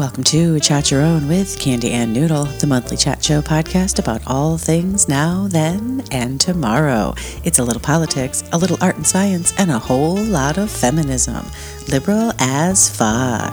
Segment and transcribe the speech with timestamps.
[0.00, 4.22] Welcome to Chat Your Own with Candy and Noodle, the monthly chat show podcast about
[4.26, 7.14] all things now, then, and tomorrow.
[7.44, 11.44] It's a little politics, a little art and science, and a whole lot of feminism.
[11.88, 13.52] Liberal as fuck.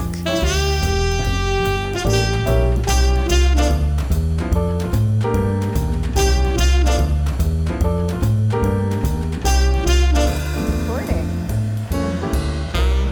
[10.88, 11.27] recording.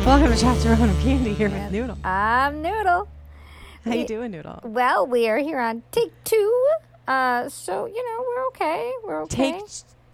[0.05, 0.89] Welcome to Chat Your Own.
[0.89, 1.97] I'm Candy here with Noodle.
[2.01, 3.09] I'm Noodle.
[3.85, 4.59] How you doing, Noodle?
[4.63, 6.67] Well, we are here on take two.
[7.07, 8.91] Uh, so you know we're okay.
[9.03, 9.51] We're okay.
[9.51, 9.69] Take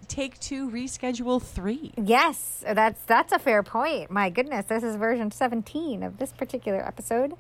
[0.09, 1.93] take two, reschedule three.
[1.95, 4.11] yes, that's that's a fair point.
[4.11, 7.33] My goodness, this is version seventeen of this particular episode.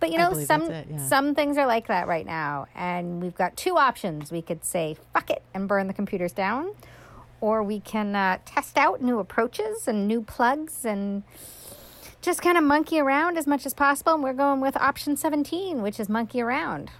[0.00, 1.06] But you know, some it, yeah.
[1.06, 4.32] some things are like that right now, and we've got two options.
[4.32, 6.72] We could say fuck it and burn the computers down,
[7.40, 11.22] or we can uh, test out new approaches and new plugs and
[12.26, 14.12] just kind of monkey around as much as possible.
[14.12, 16.90] And we're going with option seventeen, which is monkey around.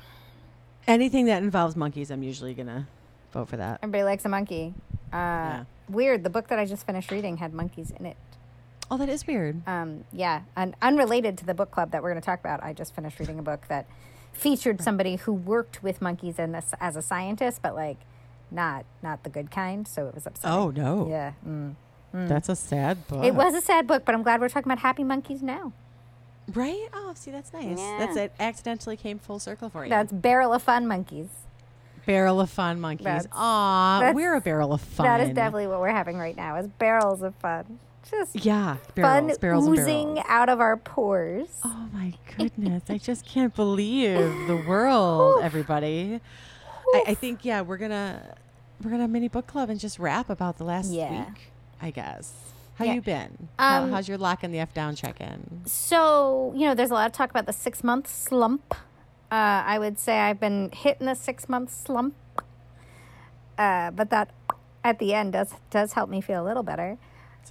[0.86, 2.88] Anything that involves monkeys, I'm usually gonna
[3.32, 3.80] vote for that.
[3.82, 4.72] Everybody likes a monkey.
[5.12, 6.24] Uh, Weird.
[6.24, 8.16] The book that I just finished reading had monkeys in it.
[8.90, 9.66] Oh, that is weird.
[9.66, 12.72] Um, yeah, and unrelated to the book club that we're going to talk about, I
[12.72, 13.86] just finished reading a book that
[14.32, 17.98] featured somebody who worked with monkeys in this as a scientist, but like
[18.50, 19.88] not not the good kind.
[19.88, 20.56] So it was upsetting.
[20.56, 21.32] Oh no, yeah.
[21.46, 21.74] Mm.
[22.16, 22.28] Mm.
[22.28, 23.24] that's a sad book.
[23.24, 25.72] It was a sad book, but I'm glad we're talking about happy monkeys now.
[26.54, 26.88] right.
[26.94, 27.78] Oh, see, that's nice.
[27.78, 27.96] Yeah.
[27.98, 28.32] That's it.
[28.40, 29.90] Accidentally came full circle for you.
[29.90, 31.28] That's barrel of fun monkeys.
[32.06, 33.04] barrel of fun monkeys.
[33.04, 35.06] That's- Aw, that's- we're a barrel of fun.
[35.06, 36.56] That is definitely what we're having right now.
[36.56, 37.80] Is barrels of fun.
[38.08, 38.76] Just yeah.
[38.94, 40.26] Barrels, fun barrels, and oozing barrels.
[40.28, 41.48] out of our pores.
[41.64, 42.84] Oh my goodness!
[42.88, 46.20] I just can't believe the world, everybody.
[46.94, 48.22] I, I think yeah, we're gonna
[48.80, 51.24] we're gonna have a mini book club and just rap about the last Yeah.
[51.24, 51.50] week.
[51.80, 52.32] I guess.
[52.76, 52.94] How Yeah.
[52.94, 53.48] you been?
[53.58, 55.62] How, Um, how's your lock and the f down check in?
[55.66, 58.74] So, you know, there's a lot of talk about the six month slump.
[59.32, 62.14] Uh, I would say I've been hitting the six month slump.
[63.58, 64.30] Uh, but that
[64.84, 66.98] at the end does does help me feel a little better.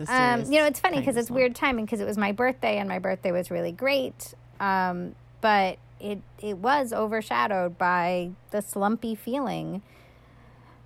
[0.07, 1.37] Um, you know, it's funny because it's slump.
[1.37, 4.33] weird timing because it was my birthday and my birthday was really great.
[4.59, 9.81] Um, but it it was overshadowed by the slumpy feeling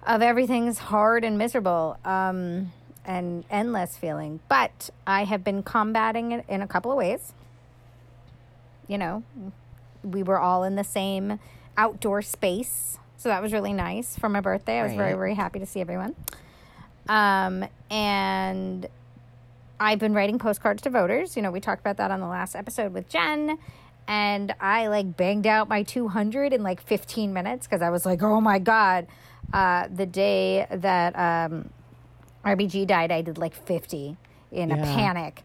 [0.03, 2.71] of everything's hard and miserable um,
[3.09, 4.39] and endless feeling.
[4.47, 7.33] But I have been combating it in a couple of ways.
[8.87, 9.23] You know,
[10.03, 11.39] we were all in the same
[11.75, 12.99] outdoor space.
[13.17, 14.79] So that was really nice for my birthday.
[14.79, 16.15] I was very, very happy to see everyone.
[17.09, 18.87] Um, and
[19.79, 21.35] I've been writing postcards to voters.
[21.35, 23.57] You know, we talked about that on the last episode with Jen.
[24.07, 28.21] And I like banged out my 200 in like 15 minutes because I was like,
[28.21, 29.07] oh my God.
[29.51, 31.71] Uh, the day that um,
[32.45, 34.17] RBG died, I did like 50
[34.51, 35.43] in a panic.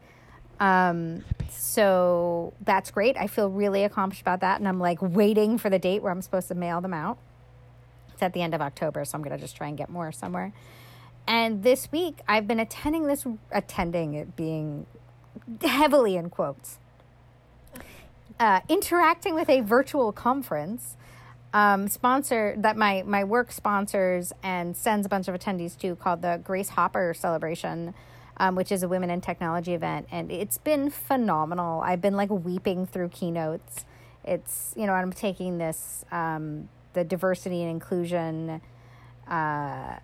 [0.59, 3.17] Um, so that's great.
[3.17, 4.59] I feel really accomplished about that.
[4.59, 7.17] And I'm like waiting for the date where I'm supposed to mail them out.
[8.13, 10.11] It's at the end of October, so I'm going to just try and get more
[10.11, 10.53] somewhere.
[11.27, 14.85] And this week, I've been attending this, attending it being
[15.61, 16.79] heavily in quotes,
[18.39, 20.95] uh, interacting with a virtual conference
[21.55, 26.21] um, sponsor that my, my work sponsors and sends a bunch of attendees to called
[26.21, 27.93] the Grace Hopper Celebration,
[28.35, 30.05] um, which is a women in technology event.
[30.11, 31.79] And it's been phenomenal.
[31.79, 33.85] I've been like weeping through keynotes.
[34.25, 38.59] It's, you know, I'm taking this, um, the diversity and inclusion
[39.25, 39.99] uh,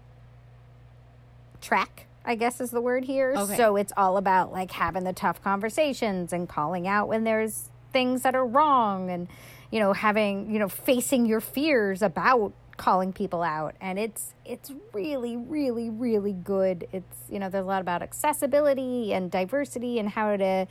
[1.60, 3.34] track, I guess is the word here.
[3.36, 3.58] Okay.
[3.58, 8.22] So it's all about like having the tough conversations and calling out when there's things
[8.22, 9.28] that are wrong and,
[9.72, 13.76] you know, having, you know, facing your fears about calling people out.
[13.80, 16.88] And it's it's really really really good.
[16.92, 20.68] It's you know there's a lot about accessibility and diversity and how to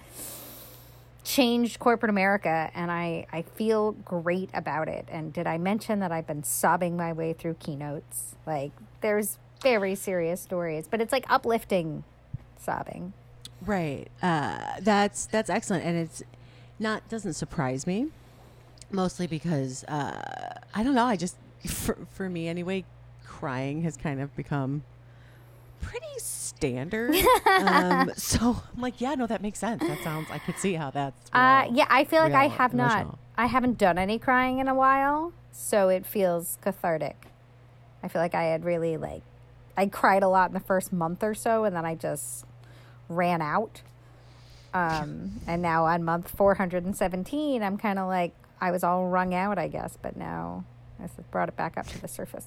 [1.23, 2.71] change corporate america.
[2.75, 5.09] And i i feel great about it.
[5.11, 8.35] And did i mention that i've been sobbing my way through keynotes?
[8.47, 12.03] Like there's very serious stories but it's like uplifting
[12.59, 13.13] sobbing.
[13.65, 14.09] Right.
[14.23, 16.23] Uh, that's that's excellent, and it's
[16.79, 18.09] not doesn't surprise me,
[18.91, 21.05] mostly because uh, I don't know.
[21.07, 22.85] I just for for me anyway,
[23.27, 24.83] crying has kind of become
[25.81, 27.15] pretty standard.
[27.47, 29.83] um, so I'm like, yeah, no, that makes sense.
[29.83, 30.29] That sounds.
[30.31, 31.31] I could see how that's.
[31.33, 34.69] uh yeah i feel like i real have not i haven't done any crying in
[34.69, 37.27] a while so it feels cathartic
[38.03, 39.23] i feel like i had really like
[39.77, 42.45] i cried a lot in the first month or so and then i just
[43.09, 43.83] ran out
[44.75, 49.59] um and now on month 417 i'm kind of like i was all wrung out
[49.59, 50.65] i guess but now
[51.03, 52.47] i brought it back up to the surface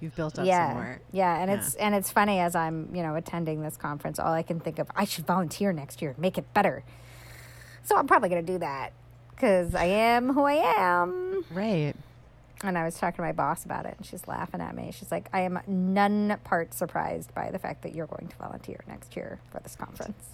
[0.00, 1.00] You've built up yeah some more.
[1.12, 4.42] yeah and it's and it's funny as i'm you know attending this conference all i
[4.42, 6.82] can think of i should volunteer next year and make it better
[7.84, 8.92] so i'm probably going to do that
[9.34, 11.44] because I am who I am.
[11.50, 11.94] Right.
[12.62, 14.92] And I was talking to my boss about it, and she's laughing at me.
[14.94, 18.82] She's like, I am none part surprised by the fact that you're going to volunteer
[18.88, 20.24] next year for this conference.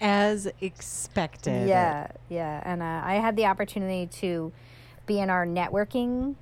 [0.00, 1.68] As expected.
[1.68, 2.62] Yeah, yeah.
[2.64, 4.52] And uh, I had the opportunity to
[5.06, 6.36] be in our networking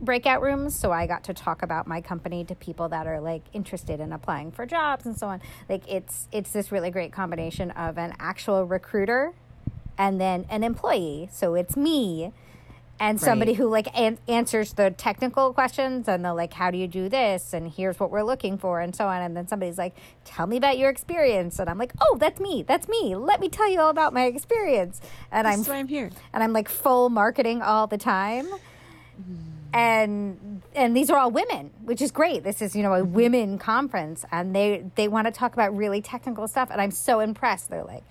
[0.00, 3.42] breakout rooms so i got to talk about my company to people that are like
[3.52, 7.70] interested in applying for jobs and so on like it's it's this really great combination
[7.70, 9.32] of an actual recruiter
[9.96, 12.30] and then an employee so it's me
[12.98, 13.58] and somebody Right.
[13.58, 17.52] who like an- answers the technical questions and the like how do you do this
[17.52, 19.94] and here's what we're looking for and so on and then somebody's like
[20.24, 23.48] tell me about your experience and i'm like oh that's me that's me let me
[23.50, 25.00] tell you all about my experience
[25.30, 26.10] and i'm That's why I'm here.
[26.32, 28.46] and I'm like full marketing all the time.
[28.46, 29.34] Mm-hmm.
[29.74, 32.44] And and these are all women, which is great.
[32.44, 33.12] This is, you know, a mm-hmm.
[33.12, 37.20] women conference and they they want to talk about really technical stuff and I'm so
[37.20, 37.68] impressed.
[37.68, 38.04] They're like,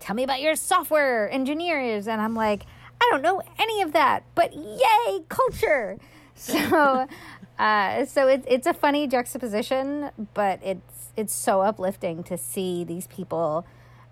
[0.00, 2.62] "Tell me about your software engineers." And I'm like,
[3.00, 5.98] "I don't know any of that, but yay, culture."
[6.34, 7.06] So
[7.58, 13.06] uh so it's it's a funny juxtaposition, but it's it's so uplifting to see these
[13.06, 13.66] people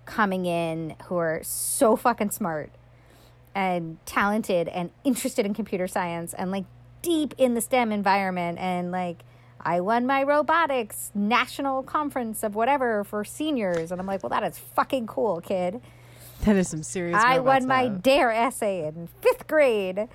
[0.05, 2.71] coming in who are so fucking smart
[3.53, 6.65] and talented and interested in computer science and like
[7.01, 9.23] deep in the STEM environment and like
[9.61, 14.43] I won my robotics national conference of whatever for seniors and I'm like, well, that
[14.43, 15.81] is fucking cool, kid.
[16.41, 17.19] That is some serious.
[17.21, 17.87] I won my.
[17.87, 20.07] DARE essay in fifth grade.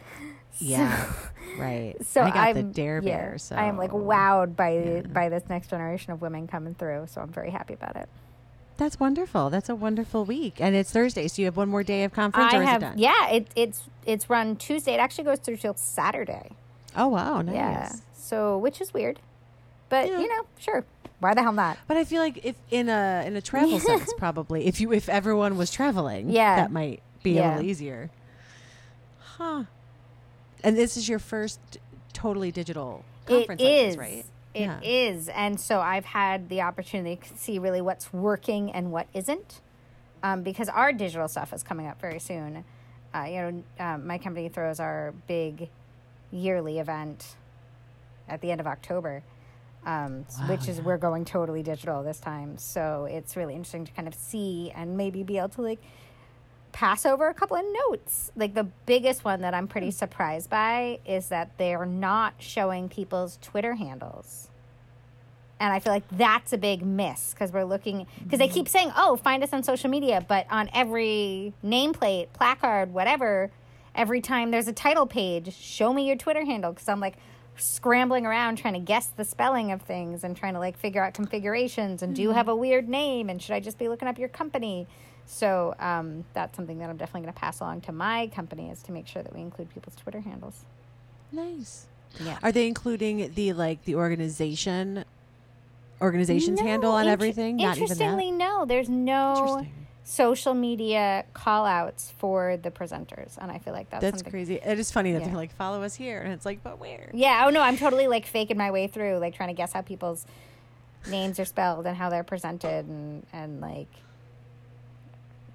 [0.59, 1.13] Yeah.
[1.59, 1.97] right.
[2.05, 3.39] So I got am the DARE yeah, Bear.
[3.39, 7.07] So I am like wowed by by this next generation of women coming through.
[7.09, 8.09] So I'm very happy about it.
[8.77, 9.51] That's wonderful.
[9.51, 12.55] That's a wonderful week, and it's Thursday, so you have one more day of conference.
[12.55, 12.99] I or is have it done?
[12.99, 14.95] yeah, it, it's it's run Tuesday.
[14.95, 16.53] It actually goes through till Saturday.
[16.97, 17.55] Oh wow, nice.
[17.55, 17.93] Yeah.
[18.15, 19.21] So, which is weird.
[19.91, 20.21] But, Yeah.
[20.21, 20.85] you know, sure.
[21.19, 21.77] Why the hell not?
[21.87, 25.07] But I feel like if in a in a travel sense, probably if you if
[25.11, 26.57] everyone was traveling, Yeah.
[26.57, 28.09] that might be a little easier.
[29.19, 29.65] Huh.
[30.65, 31.61] And this is your first
[32.15, 33.95] totally digital conference, it is.
[33.95, 34.25] this, right?
[34.55, 35.45] It is, Yeah.
[35.47, 39.61] And so I've had the opportunity to see really what's working and what isn't.
[40.23, 42.65] Um, because our digital stuff is coming up very soon.
[43.15, 45.69] Uh, you know, um, my company throws our big
[46.31, 47.37] yearly event
[48.29, 49.23] at the end of October,
[49.87, 50.83] um, Wow, which is yeah.
[50.85, 52.59] we're going totally digital this time.
[52.59, 55.79] So it's really interesting to kind of see and maybe be able to like
[56.73, 58.31] pass over a couple of notes.
[58.37, 59.71] Like the biggest one that I'm Hmm.
[59.73, 64.49] pretty surprised by is that they're not showing people's Twitter handles.
[65.59, 68.93] And I feel like that's a big miss because we're looking because they keep saying,
[68.97, 73.51] "Oh, find us on social media," but on every nameplate, placard, whatever,
[73.95, 77.19] every time there's a title page, show me your Twitter handle because I'm like
[77.57, 81.13] scrambling around trying to guess the spelling of things and trying to like figure out
[81.15, 84.19] configurations and do you have a weird name and should I just be looking up
[84.19, 84.87] your company?
[85.27, 88.83] So um, that's something that I'm definitely going to pass along to my company is
[88.85, 90.65] to make sure that we include people's Twitter handles.
[91.33, 91.87] Nice.
[92.19, 92.39] Yeah.
[92.43, 95.05] Are they including the like the organization
[96.01, 97.57] organization's No, handle on int- everything?
[97.59, 97.93] Not even that.
[97.93, 98.65] Interestingly, no.
[98.67, 99.80] There's no Interesting.
[100.03, 103.37] Social media call outs for the presenters.
[103.39, 104.57] And I feel like that's, That's crazy.
[104.57, 105.27] It is funny that Yeah.
[105.29, 107.11] they're like follow us here, and it's like, but where?
[107.15, 107.45] Yeah.
[107.47, 107.61] Oh, no.
[107.61, 110.27] I'm totally like faking my way through, like trying to guess how people's
[111.09, 113.89] names are spelled and how they're presented and, and like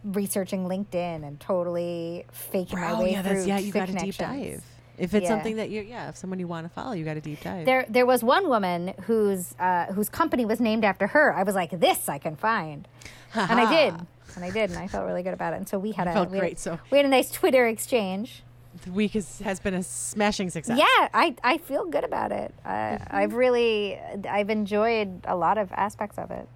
[0.03, 3.33] researching LinkedIn and totally faking my way yeah, through.
[3.35, 3.57] that's yeah.
[3.57, 4.63] You got a deep dive.
[4.97, 5.29] If it's Yeah.
[5.29, 7.65] something that you yeah, if someone you want to follow, you got a deep dive.
[7.65, 11.33] There, there was one woman whose uh, whose company was named after her.
[11.33, 12.87] I was like, this I can find,
[13.33, 15.57] and I did, and I did, and I felt really good about it.
[15.57, 17.67] And so we had a felt we had- great, so- we had a nice Twitter
[17.67, 18.43] exchange.
[18.83, 20.77] the week is, has been a smashing success.
[20.77, 22.53] Yeah, I, I feel good about it.
[22.65, 23.97] I, I've really
[24.29, 26.47] I've enjoyed a lot of aspects of it.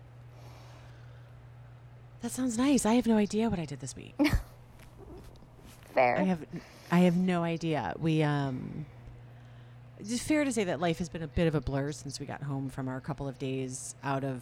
[2.22, 2.86] That sounds nice.
[2.86, 4.16] I have no idea what I did this week.
[5.94, 6.18] Fair.
[6.18, 6.46] I have
[6.92, 7.94] I have no idea.
[7.98, 8.86] We um
[10.00, 12.26] it's fair to say that life has been a bit of a blur since we
[12.26, 14.42] got home from our couple of days out of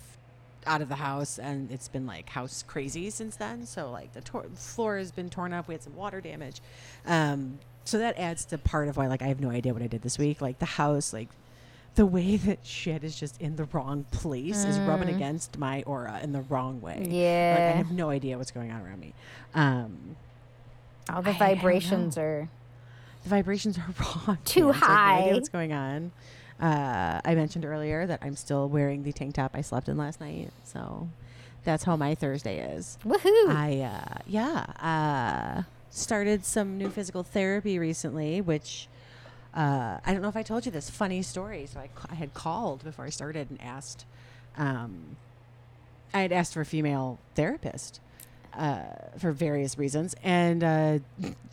[0.67, 4.21] out of the house and it's been like house crazy since then so like the
[4.21, 6.61] tor- floor has been torn up we had some water damage
[7.05, 9.87] um so that adds to part of why like i have no idea what i
[9.87, 11.29] did this week like the house like
[11.95, 16.19] the way that shit is just in the wrong place is rubbing against my aura
[16.21, 17.55] in the wrong way Yeah.
[17.57, 19.13] like i have no idea what's going on around me
[19.55, 20.15] um
[21.09, 22.23] All the I- I vibrations know.
[22.23, 22.49] are
[23.23, 23.85] the vibrations are
[24.27, 24.37] wrong.
[24.45, 24.69] Too.
[24.69, 25.33] It's like, no idea high.
[25.33, 26.11] what's going on?
[26.59, 30.19] Uh, I mentioned earlier that I'm still wearing the tank top I slept in last
[30.19, 31.07] night, so
[31.63, 32.97] that's how my Thursday is.
[33.05, 33.49] woohoo.
[33.49, 38.87] I uh, yeah uh, started some new physical therapy recently, which
[39.53, 41.67] uh, I don't know if I told you this funny story.
[41.71, 44.05] So I, ca- I had called before I started and asked.
[44.57, 45.17] Um,
[46.13, 47.99] I had asked for a female therapist
[48.53, 48.83] uh,
[49.17, 50.15] for various reasons.
[50.23, 50.99] And uh,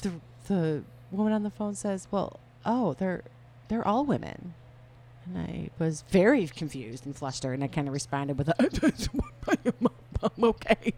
[0.00, 0.12] the
[0.48, 3.22] the woman on the phone says, "Well, oh, they're
[3.68, 4.54] they're all women."
[5.26, 8.54] And I was very confused and flustered, and I kind of responded with, a,
[10.22, 10.94] "I'm okay."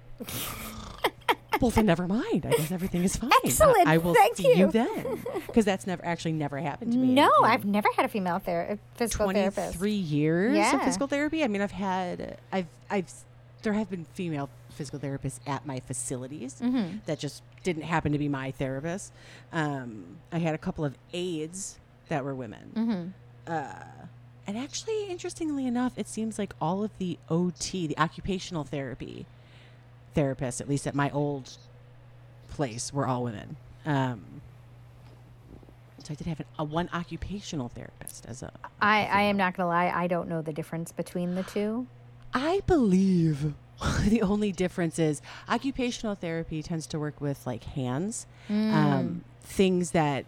[1.60, 2.44] well, then never mind.
[2.44, 3.30] I guess everything is fine.
[3.44, 3.86] Excellent.
[3.88, 4.70] I, I will Thank see you, you.
[4.72, 7.14] then, because that's never actually never happened to me.
[7.14, 9.78] No, in I've never had a female ther- physical therapist.
[9.78, 10.74] 23 years Yeah.
[10.76, 11.42] of physical therapy.
[11.42, 13.10] I mean, I've had, I've, I've,
[13.62, 16.98] there have been female physical therapists at my facilities Mm-hmm.
[17.06, 19.12] that just didn't happen to be my therapist.
[19.52, 21.78] Um, I had a couple of aides
[22.08, 22.70] that were women.
[22.74, 23.50] Mm-hmm.
[23.52, 24.06] Uh,
[24.46, 29.26] and actually, interestingly enough, it seems like all of the OT, the occupational therapy
[30.14, 31.56] therapists, at least at my old
[32.48, 33.56] place, were all women.
[33.84, 34.24] Um,
[36.02, 38.52] so I did have an, a one occupational therapist as a.
[38.80, 39.90] I, I am not gonna lie.
[39.94, 41.86] I don't know the difference between the two.
[42.32, 43.54] I believe
[44.04, 48.72] the only difference is occupational therapy tends to work with like hands, Mm.
[48.72, 50.24] um, things that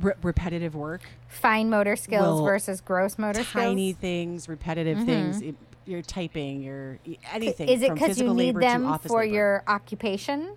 [0.00, 3.64] re- repetitive work, Fine motor skills versus gross motor skills.
[3.64, 5.40] tiny things, repetitive things.
[5.42, 5.54] It,
[5.86, 6.98] you're typing, you're
[7.32, 7.68] anything.
[7.68, 9.34] Is it because you need them for labor.
[9.34, 10.56] your occupation?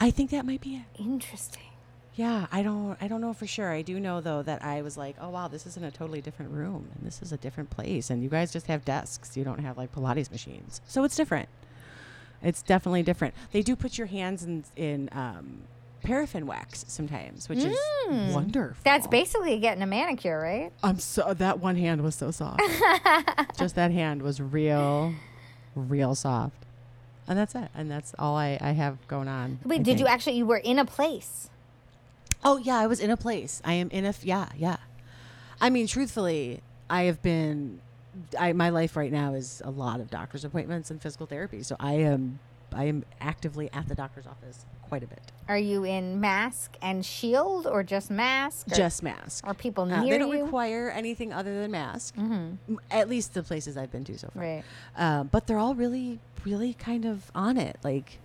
[0.00, 1.00] I think that might be it.
[1.00, 1.62] Interesting.
[2.16, 2.96] Yeah, I don't.
[3.00, 3.72] I don't know for sure.
[3.72, 6.20] I do know though that I was like, oh wow, this is in a totally
[6.20, 9.36] different room, and this is a different place, and you guys just have desks.
[9.36, 11.48] You don't have like Pilates machines, so it's different.
[12.40, 13.34] It's definitely different.
[13.52, 15.62] They do put your hands in in um,
[16.04, 17.76] paraffin wax sometimes, which is
[18.08, 18.32] Mm.
[18.34, 18.76] wonderful.
[18.84, 20.70] That's basically getting a manicure, right?
[20.82, 22.60] I'm so that one hand was so soft.
[23.58, 25.14] Just that hand was real,
[25.74, 26.56] real soft,
[27.26, 27.68] and that's it.
[27.74, 29.58] And that's all I I have going on.
[29.64, 30.10] Wait, I did you think.
[30.14, 30.36] actually?
[30.36, 31.48] You were in a place.
[32.44, 33.60] Oh yeah, I was in a place.
[33.64, 34.76] I am in a f- yeah yeah.
[35.60, 37.80] I mean, truthfully, I have been.
[38.38, 41.62] I my life right now is a lot of doctor's appointments and physical therapy.
[41.62, 42.38] So I am
[42.74, 45.20] I am actively at the doctor's office quite a bit.
[45.48, 48.66] Are you in mask and shield, or just mask?
[48.70, 49.46] Or, Just mask.
[49.46, 50.44] Are people Uh, near they don't you?
[50.44, 52.14] require anything other than mask.
[52.16, 52.76] mm-hmm.
[52.90, 54.42] At least the places I've been to so far.
[54.42, 54.62] Right.
[54.96, 57.76] Um, but they're all really, really kind of on it.
[57.84, 58.18] Like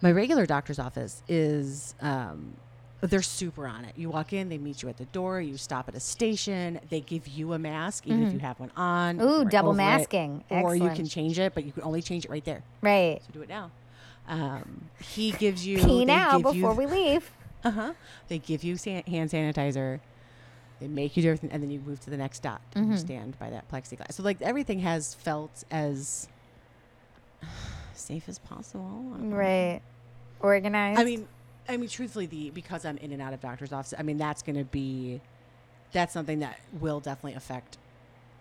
[0.00, 2.54] my regular doctor's office is, um,
[3.00, 3.92] they're super on it.
[3.96, 5.40] You walk in, they meet you at the door.
[5.40, 6.80] You stop at a station.
[6.90, 9.18] They give you a mask, even if you have one on.
[9.18, 9.28] Mm-hmm.
[9.28, 10.42] Ooh, double over it, masking.
[10.50, 12.64] or you can change it, but you can only change it right there.
[12.80, 13.20] Right.
[13.24, 13.70] So do it now.
[14.28, 15.78] Um, he gives you.
[15.78, 17.30] Pee now before you, we leave.
[17.64, 17.92] Uh huh.
[18.28, 20.00] They give you san- hand sanitizer.
[20.80, 22.60] They make you do everything, and then you move to the next dot.
[22.74, 22.92] And Mm-hmm.
[22.92, 24.12] you stand by that plexiglass.
[24.12, 26.28] So like everything has felt as
[27.94, 29.02] safe as possible.
[29.18, 29.80] Right.
[30.40, 31.00] Organized.
[31.00, 31.26] I mean,
[31.68, 33.92] I mean, truthfully, the because I'm in and out of doctor's office.
[33.98, 35.20] I mean, that's going to be
[35.92, 37.78] that's something that will definitely affect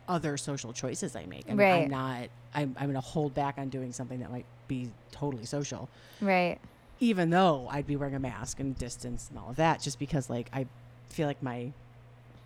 [0.07, 1.45] other social choices I make.
[1.47, 1.83] I mean, Right.
[1.83, 2.27] I'm not.
[2.55, 5.87] I'm, I'm going to hold back on doing something that might be totally social
[6.21, 6.57] right.
[6.99, 10.29] even though I'd be wearing a mask and distance and all of that, just because
[10.29, 10.65] like I
[11.09, 11.71] feel like my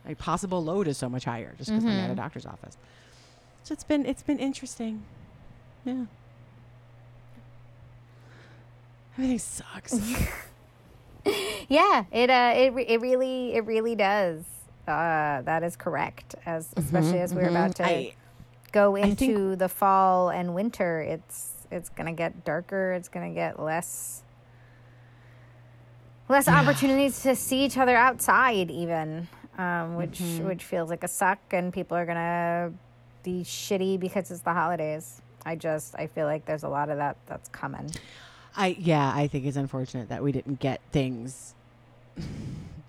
[0.05, 2.17] my possible load is so much higher just because I'm at a Mhm.
[2.17, 2.77] doctor's office.
[3.63, 5.03] So it's been it's been interesting.
[5.85, 6.05] Yeah.
[9.17, 9.95] Everything sucks.
[11.69, 12.05] Yeah.
[12.11, 12.53] It uh.
[12.55, 14.43] It it really it really does.
[14.87, 16.35] Uh, that is correct.
[16.45, 18.13] As especially as we're about to Mm-hmm, I,
[18.71, 22.93] go I think- into the fall and winter, it's it's gonna get darker.
[22.93, 24.23] It's gonna get less
[26.29, 30.47] less opportunities to see each other outside, even, um, which Mm-hmm.
[30.47, 31.39] which feels like a suck.
[31.51, 32.73] And people are gonna
[33.23, 35.21] be shitty because it's the holidays.
[35.45, 37.89] I just I feel like there's a lot of that that's coming.
[38.55, 41.53] I yeah, I think it's unfortunate that we didn't get things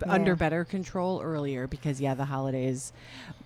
[0.06, 2.92] under better control earlier because yeah, the holidays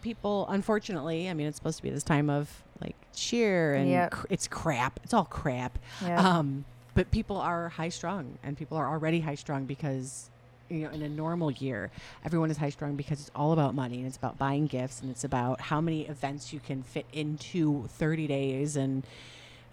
[0.03, 4.11] people unfortunately, I mean it's supposed to be this time of like cheer and Yep.
[4.11, 5.01] cr- it's crap.
[5.05, 5.79] It's all crap.
[6.03, 6.39] Yeah.
[6.39, 10.31] Um but people are high strung and people are already high strung because
[10.69, 11.91] you know in a normal year
[12.25, 15.11] everyone is high strung because it's all about money and it's about buying gifts and
[15.11, 19.05] it's about how many events you can fit into 30 days and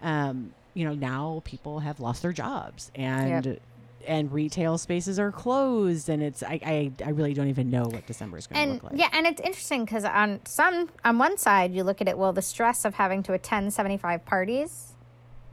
[0.02, 3.44] um you know now people have lost their jobs and
[4.06, 8.06] and retail spaces are closed and it's I, I i really don't even know what
[8.06, 8.92] december is going to look like.
[8.96, 12.32] yeah, and it's interesting because on some on one side you look at it, well,
[12.32, 14.92] the stress of having to attend seventy five parties.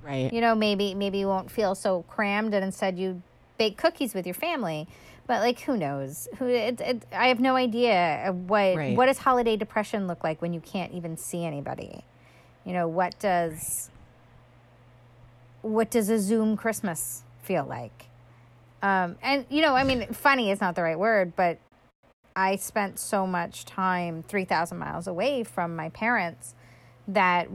[0.03, 0.31] right.
[0.33, 3.21] You know maybe maybe you won't feel so crammed and instead you
[3.57, 4.87] bake cookies with your family.
[5.27, 6.27] But like who knows?
[6.39, 8.97] Who it, it, i have no idea what Right.
[8.97, 12.03] what does holiday depression look like when you can't even see anybody?
[12.65, 13.89] You know what does
[15.61, 18.05] what does a zoom christmas feel like
[18.81, 21.59] um and you know i mean funny is not the right word but
[22.35, 26.55] i spent so much time 3000 miles away from my parents
[27.07, 27.47] that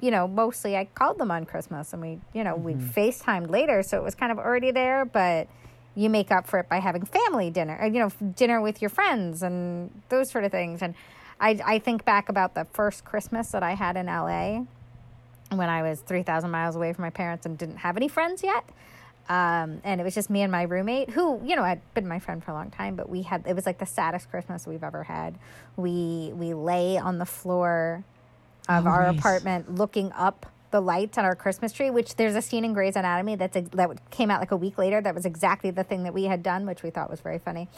[0.00, 3.82] you know, mostly I called them on Christmas and we, you know, we FaceTimed later.
[3.82, 5.48] So it was kind of already there, but
[5.94, 8.90] you make up for it by having family dinner, or, you know, dinner with your
[8.90, 10.82] friends and those sort of things.
[10.82, 10.94] And
[11.40, 14.64] I, I think back about the first Christmas that I had in LA
[15.50, 18.68] when I was 3,000 miles away from my parents and didn't have any friends yet.
[19.28, 22.18] Um, and it was just me and my roommate, who you know had been my
[22.20, 24.84] friend for a long time, but we had it was like the saddest Christmas we've
[24.84, 25.36] ever had.
[25.76, 28.04] We we lay on the floor
[28.68, 29.18] of Oh, our nice.
[29.18, 31.90] apartment, looking up the lights on our Christmas tree.
[31.90, 34.78] Which there's a scene in Grey's Anatomy that's a, that came out like a week
[34.78, 35.00] later.
[35.00, 37.68] That was exactly the thing that we had done, which we thought was very funny.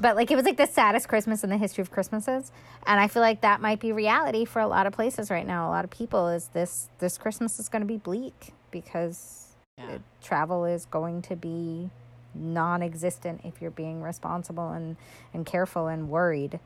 [0.00, 2.52] But like it was like the saddest Christmas in the history of Christmases,
[2.86, 5.68] and I feel like that might be reality for a lot of places right now.
[5.68, 9.39] A lot of people is this this Christmas is going to be bleak because
[9.88, 9.98] Yeah.
[10.22, 11.90] travel is going to be
[12.34, 14.96] non-existent if you're being responsible and
[15.34, 16.58] and careful and worried.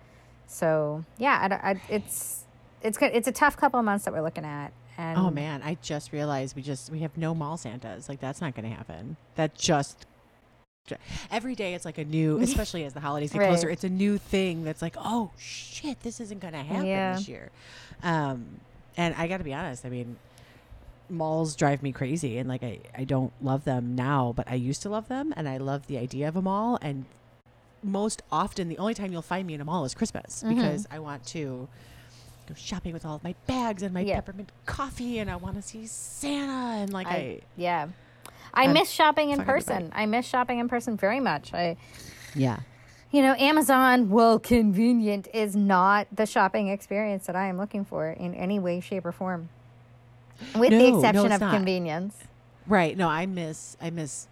[0.46, 2.44] So yeah, I, I, it's
[2.82, 3.10] it's good.
[3.14, 4.72] It's a tough couple of months that we're looking at.
[4.96, 8.08] And Oh man, I just realized we just we have no mall Santas.
[8.08, 9.16] Like that's not going to happen.
[9.36, 10.06] That just
[11.30, 13.48] every day it's like a new, especially as the holidays get Right.
[13.48, 13.70] closer.
[13.70, 17.14] It's a new thing that's like, oh shit, this isn't going to happen Yeah.
[17.14, 17.50] this year.
[18.02, 18.60] Um,
[18.96, 19.84] and I got to be honest.
[19.84, 20.16] I mean,
[21.10, 24.82] malls drive me crazy, and like I I don't love them now, but I used
[24.82, 26.78] to love them, and I love the idea of a mall.
[26.82, 27.04] And
[27.82, 30.48] most often, the only time you'll find me in a mall is Christmas Mhm.
[30.56, 31.68] because I want to
[32.48, 34.16] go shopping with all of my bags and my Yeah.
[34.16, 37.88] peppermint coffee, and I want to see Santa, and like I, I, yeah.
[38.54, 39.90] I I'm miss shopping in person.
[39.94, 41.52] I miss shopping in person very much.
[41.52, 41.76] I
[42.34, 42.60] yeah,
[43.10, 48.10] you know, Amazon, well, convenient is not the shopping experience that I am looking for
[48.10, 49.48] in any way, shape, or form.
[50.58, 51.54] With No, the exception it's of not.
[51.54, 52.16] convenience.
[52.66, 52.96] right.
[52.96, 54.28] No, I miss I miss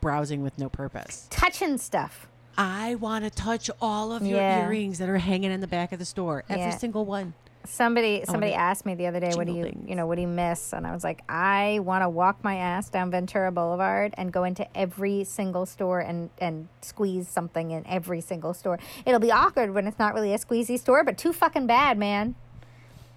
[0.00, 1.26] browsing with no purpose.
[1.30, 2.28] Touching stuff.
[2.56, 4.64] I want to touch all of your Yeah.
[4.66, 6.76] earrings that are hanging in the back of the store, every Yeah.
[6.76, 7.34] single one.
[7.64, 9.88] Somebody somebody asked me the other day, what do you things.
[9.88, 10.72] you know, what do you miss?
[10.72, 14.42] And I was like, I want to walk my ass down Ventura Boulevard and go
[14.42, 18.80] into every single store and and squeeze something in every single store.
[19.06, 22.34] It'll be awkward when it's not really a squeezy store, but too fucking bad, man.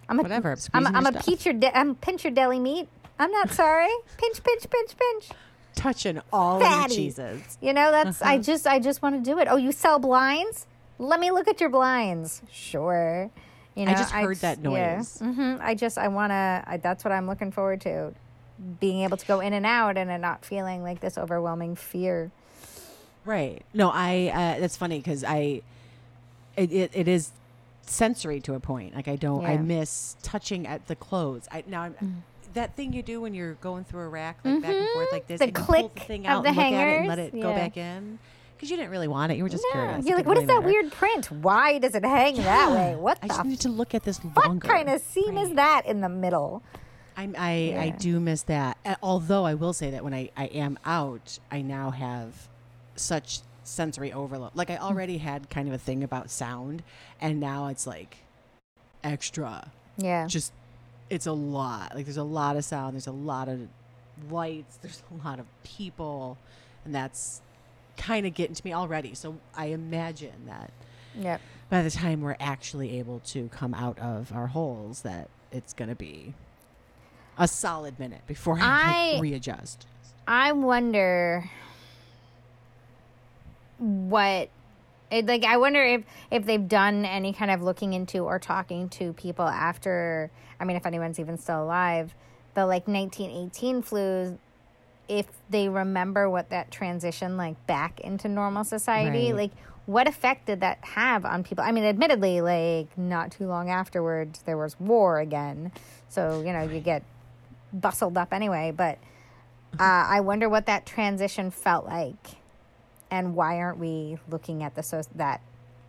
[0.10, 2.32] I'm a, Whatever, I'm I'm, squeezing I'm your a pinch your de- I'm pinch your
[2.34, 2.88] deli meat.
[3.20, 3.90] I'm not sorry.
[4.18, 5.30] pinch, pinch, pinch, pinch.
[5.76, 6.96] Touching all Fatty.
[6.96, 7.58] cheeses.
[7.62, 8.32] You know, that's Uh-huh.
[8.32, 9.48] I just I just want to do it.
[9.50, 10.68] Oh, you sell blinds?
[11.00, 12.42] Let me look at your blinds.
[12.52, 13.30] Sure.
[13.76, 14.74] You know, I just heard that noise.
[14.78, 14.96] yeah.
[15.28, 15.36] noise.
[15.36, 16.80] hmm I just I want to.
[16.82, 18.14] That's what I'm looking forward to,
[18.80, 22.32] being able to go in and out and not feeling like this overwhelming fear.
[23.26, 23.64] Right.
[23.74, 24.32] No, I.
[24.34, 25.62] Uh, that's funny because I.
[26.56, 27.32] It, it it is
[27.86, 28.96] sensory to a point.
[28.96, 29.46] Like I don't.
[29.46, 31.48] I miss touching at the clothes.
[31.52, 32.24] I now I'm.
[32.54, 35.12] That thing you do when you're going through a rack, like back and forth, Mhm.
[35.12, 37.08] like this, The pull the click thing of out the and look at it and
[37.10, 38.18] let hangers, it go back in,
[38.56, 39.36] because you didn't really want it.
[39.38, 39.82] You were just Yeah.
[39.88, 40.06] curious.
[40.06, 40.68] You're like, what is that matter.
[40.68, 41.30] weird print?
[41.32, 42.96] Why does it hang that way?
[42.96, 44.66] What I just need to look at this what longer.
[44.70, 46.64] kind of seam is that in the middle?
[47.18, 48.78] I'm, I I do miss that.
[49.04, 52.48] Although I will say that when I, I am out, I now have
[52.96, 54.52] such sensory overload.
[54.56, 55.22] Like I already mm.
[55.22, 56.84] had kind of a thing about sound,
[57.20, 58.18] and now it's like
[59.04, 59.72] extra.
[59.98, 60.28] Yeah.
[60.28, 60.54] Just
[61.10, 61.96] it's a lot.
[61.96, 62.94] Like there's a lot of sound.
[62.94, 63.68] There's a lot of
[64.30, 64.78] lights.
[64.82, 66.38] There's a lot of people,
[66.84, 67.42] and that's
[67.98, 69.14] kind of getting to me already.
[69.14, 70.72] So I imagine that
[71.18, 71.42] Yep.
[71.70, 75.88] by the time we're actually able to come out of our holes that it's going
[75.88, 76.34] to be
[77.38, 79.86] a solid minute before I, I- like, readjust.
[80.28, 81.50] I wonder
[83.78, 84.50] what
[85.12, 88.90] it, like I wonder if if they've done any kind of looking into or talking
[88.90, 92.14] to people after I mean if anyone's even still alive
[92.56, 94.38] the like 1918 flus
[95.08, 99.36] if they remember what that transition like back into normal society Right.
[99.36, 99.52] like
[99.86, 104.42] what effect did that have on people i mean admittedly like not too long afterwards
[104.48, 105.72] there was war again
[106.10, 107.04] so you know you get
[107.72, 108.98] bustled up anyway but
[109.80, 112.16] uh, i wonder what that transition felt like
[113.12, 115.42] and why aren't we looking at the so that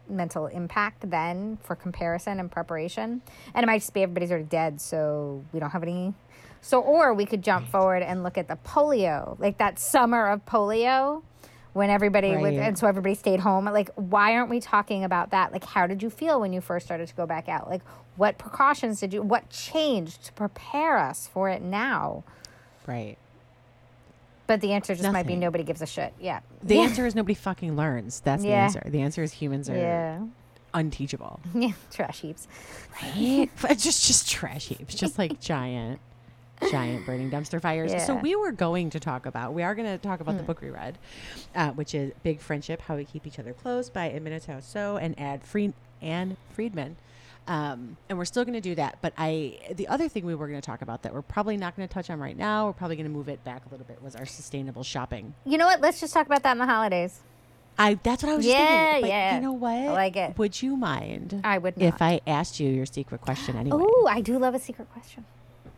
[0.09, 3.22] mental impact then for comparison and preparation?
[3.55, 6.14] And it might just be everybody's already dead so we don't have any.
[6.61, 10.44] So or we could jump forward and look at the polio like that summer of
[10.46, 11.22] polio
[11.74, 13.66] when everybody was and so everybody stayed home.
[13.66, 15.52] Like why aren't we talking about that?
[15.52, 17.68] Like how did you feel when you first started to go back out?
[17.68, 17.83] Like
[18.16, 22.24] what precautions did you what changed to prepare us for it now?
[22.87, 23.18] Right.
[24.46, 26.82] But the answer just might be nobody gives a shit yeah The yeah.
[26.82, 28.20] answer is nobody fucking learns.
[28.20, 28.82] That's the answer.
[28.87, 30.20] The answer is humans are yeah
[30.74, 31.40] unteachable.
[31.54, 32.46] yeah trash heaps
[33.02, 33.48] Right?
[33.78, 36.00] just just trash heaps, just like giant
[36.70, 37.92] giant burning dumpster fires.
[38.04, 40.61] So we were going to talk about we are going to talk about the book
[40.62, 40.96] we read,
[41.54, 45.18] uh, which is Big Friendship: How We Keep Each Other Close by Aminatou Sow and
[45.20, 46.96] Ad Fried Ann Friedman.
[47.48, 48.98] Um, and we're still going to do that.
[49.02, 51.76] But I, the other thing we were going to talk about that we're probably not
[51.76, 53.87] going to touch on right now, we're probably going to move it back a little
[53.87, 55.35] bit, was our sustainable shopping.
[55.44, 55.80] You know what?
[55.80, 57.20] Let's just talk about that in the holidays.
[57.78, 59.02] I that's what I was just Yeah, thinking.
[59.02, 59.35] But yeah.
[59.37, 59.70] You know what?
[59.74, 60.38] I like it.
[60.38, 61.40] Would you mind?
[61.44, 61.76] I would.
[61.76, 61.87] Not.
[61.87, 62.02] if.
[62.02, 63.78] I asked you your secret question anyway.
[63.80, 65.26] Oh, I do love a secret question.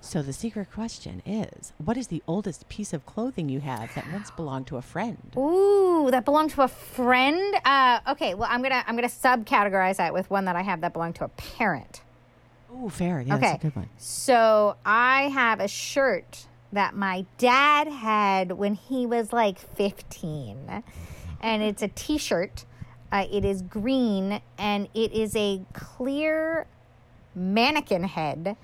[0.00, 4.10] So the secret question is: What is the oldest piece of clothing you have that
[4.12, 5.18] once belonged to a friend?
[5.36, 7.56] Ooh, that belonged to a friend.
[7.64, 10.92] Uh, okay, well, I'm gonna I'm gonna subcategorize that with one that I have that
[10.92, 12.02] belonged to a parent.
[12.72, 13.20] Ooh, fair.
[13.20, 13.88] Yeah, okay, that's a good one.
[13.96, 20.84] so I have a shirt that my dad had when he was like 15,
[21.40, 22.66] and it's a T-shirt.
[23.10, 26.66] Uh, it is green, and it is a clear
[27.34, 28.56] mannequin head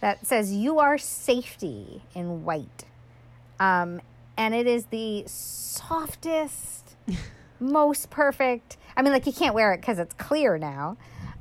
[0.00, 2.84] that says "You are safety" in white.
[3.60, 4.00] Um,
[4.36, 6.96] and it is the softest,
[7.60, 8.76] most perfect.
[8.96, 10.96] I mean, like you can't wear it because it's clear now.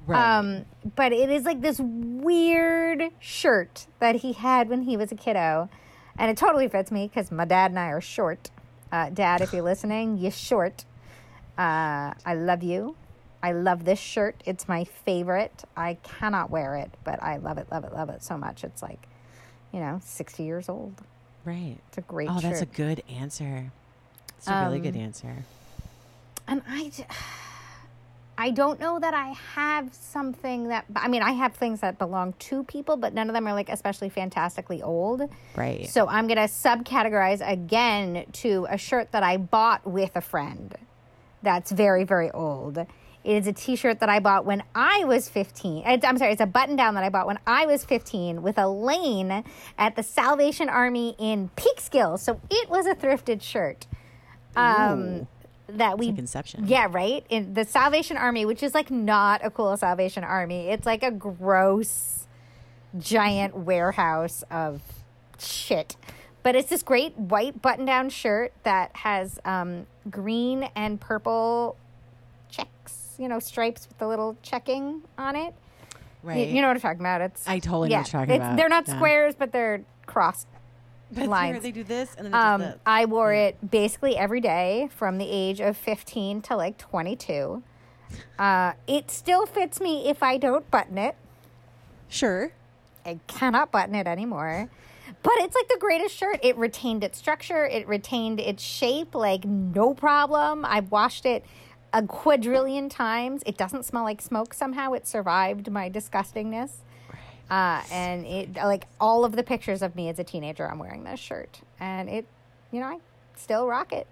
[0.08, 0.38] Right.
[0.38, 0.66] Um,
[0.96, 5.70] but it is like this weird shirt that he had when he was a kiddo,
[6.18, 8.50] and it totally fits me because my dad and I are short.
[8.92, 10.86] Uh, dad, if you're listening, you're short.
[11.58, 12.96] Uh, I love you.
[13.44, 14.36] I love this shirt.
[14.46, 15.64] It's my favorite.
[15.76, 18.64] I cannot wear it, but I love it, love it, love it so much.
[18.64, 19.08] It's like,
[19.72, 20.94] you know, 60 years old.
[21.46, 21.78] right.
[21.90, 22.44] It's a great Oh, shirt.
[22.44, 23.72] that's a good answer.
[24.38, 25.36] It's a really good Um, answer.
[26.48, 26.92] and I,
[28.40, 32.34] I don't know that I have something that I mean I have things that belong
[32.40, 35.28] to people, but none of them are like especially fantastically old.
[35.56, 35.90] Right.
[35.90, 40.76] So I'm gonna subcategorize again to a shirt that I bought with a friend.
[41.42, 42.86] That's very very old.
[43.28, 45.84] It is a T-shirt that I bought when I was 15.
[45.86, 49.44] I'm sorry, it's a button-down that I bought when I was 15 with Elaine
[49.78, 52.18] at the Salvation Army in Peekskill.
[52.20, 53.86] So it was a thrifted shirt.
[54.56, 55.28] Um,
[55.68, 56.68] that we like Inception.
[56.68, 57.26] yeah, right.
[57.30, 60.70] In the Salvation Army, which is like not a cool Salvation Army.
[60.70, 62.28] It's like a gross,
[62.98, 64.82] giant warehouse of
[65.38, 65.98] shit.
[66.44, 71.76] But it's this great white button-down shirt that has um, green and purple
[73.18, 75.54] you know, stripes with the little checking on it.
[76.24, 76.48] Right.
[76.48, 77.22] You, know what I'm talking about?
[77.22, 78.58] It's I totally know what you're talking about.
[78.58, 78.96] They're not Yeah.
[78.96, 80.48] squares, but they're crossed
[81.12, 81.64] But here lines.
[81.64, 82.78] they do this and then um, do this.
[82.86, 87.64] I wore it basically every day from the age of 15 to like 22.
[88.40, 91.16] Uh, it still fits me if I don't button it.
[92.10, 92.52] Sure.
[93.06, 94.70] I cannot button it anymore.
[95.24, 96.40] But it's like the greatest shirt.
[96.44, 100.66] It retained its structure, it retained its shape, like no problem.
[100.66, 101.46] I've washed it
[101.94, 103.44] a quadrillion times.
[103.46, 104.94] It doesn't smell like smoke somehow.
[104.94, 106.72] It survived my disgustingness.
[107.50, 111.06] Uh, and it like all of the pictures of me as a teenager, I'm wearing
[111.06, 112.26] this shirt, and it,
[112.72, 112.98] you know, I
[113.38, 114.06] still rock it.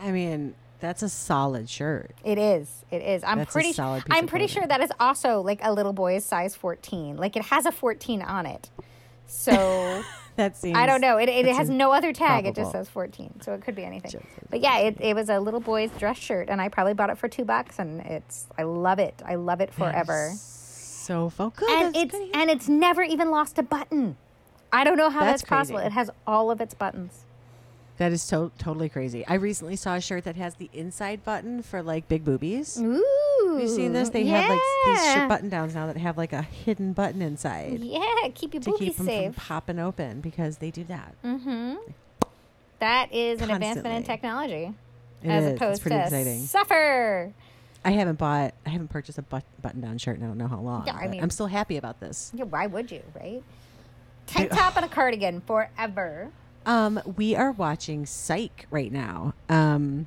[0.00, 2.10] I mean, that's a solid shirt.
[2.24, 2.84] It is.
[2.90, 3.22] It is.
[3.24, 3.72] I'm That's pretty.
[3.72, 7.16] solid I'm pretty sure that is also like a little boy's size 14.
[7.16, 8.68] Like it has a 14 on it.
[9.26, 10.02] So
[10.36, 10.76] That seems.
[10.76, 11.16] I don't know.
[11.18, 12.44] It, it that has no other tag.
[12.44, 13.40] It just says 14.
[13.42, 14.20] So it could be anything.
[14.50, 17.18] But yeah, it, it was a little boy's dress shirt, and I probably bought it
[17.18, 18.48] for two bucks, and it's.
[18.58, 19.14] I love it.
[19.24, 20.32] I love it forever.
[20.34, 21.70] So fo- good.
[21.70, 24.16] And it's and it's never even lost a button.
[24.72, 25.78] I don't know how That's that's, possible.
[25.78, 27.26] It has all of its buttons.
[27.98, 29.24] That is to- totally crazy.
[29.26, 32.80] I recently saw a shirt that has the inside button for like big boobies.
[32.80, 33.04] Ooh,
[33.54, 34.08] Have you seen this?
[34.10, 37.80] They have like these shirt button downs now that have like a hidden button inside
[37.80, 38.00] Yeah,
[38.34, 39.34] keep your to boobies keep them safe.
[39.34, 41.14] from popping open because they do that.
[41.24, 41.74] Mm-hmm.
[42.80, 44.74] That is an advancement in technology,
[45.22, 45.50] It as is.
[45.52, 46.40] It's opposed pretty to exciting.
[46.44, 47.32] suffer.
[47.84, 50.48] I haven't bought, I haven't purchased a but- button down shirt in I don't know
[50.48, 50.86] how long.
[50.86, 52.32] Yeah, I mean- I'm still happy about this.
[52.34, 53.42] Yeah, why would you, right?
[54.26, 56.30] Tank top and a cardigan forever.
[56.66, 59.34] Um, we are watching Psych right now.
[59.50, 60.06] Um,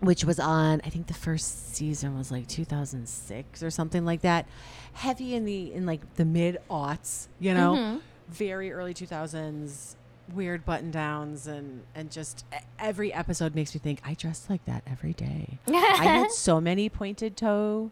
[0.00, 4.46] which was on I think the first season was like 2006 or something like that.
[4.94, 8.00] Heavy in the in like the mid aughts, you know, Mhm.
[8.28, 9.94] very early 2000s.
[10.34, 12.44] Weird button downs and and just
[12.78, 15.58] every episode makes me think I dress like that every day.
[15.66, 15.72] I
[16.04, 17.90] had so many pointed toe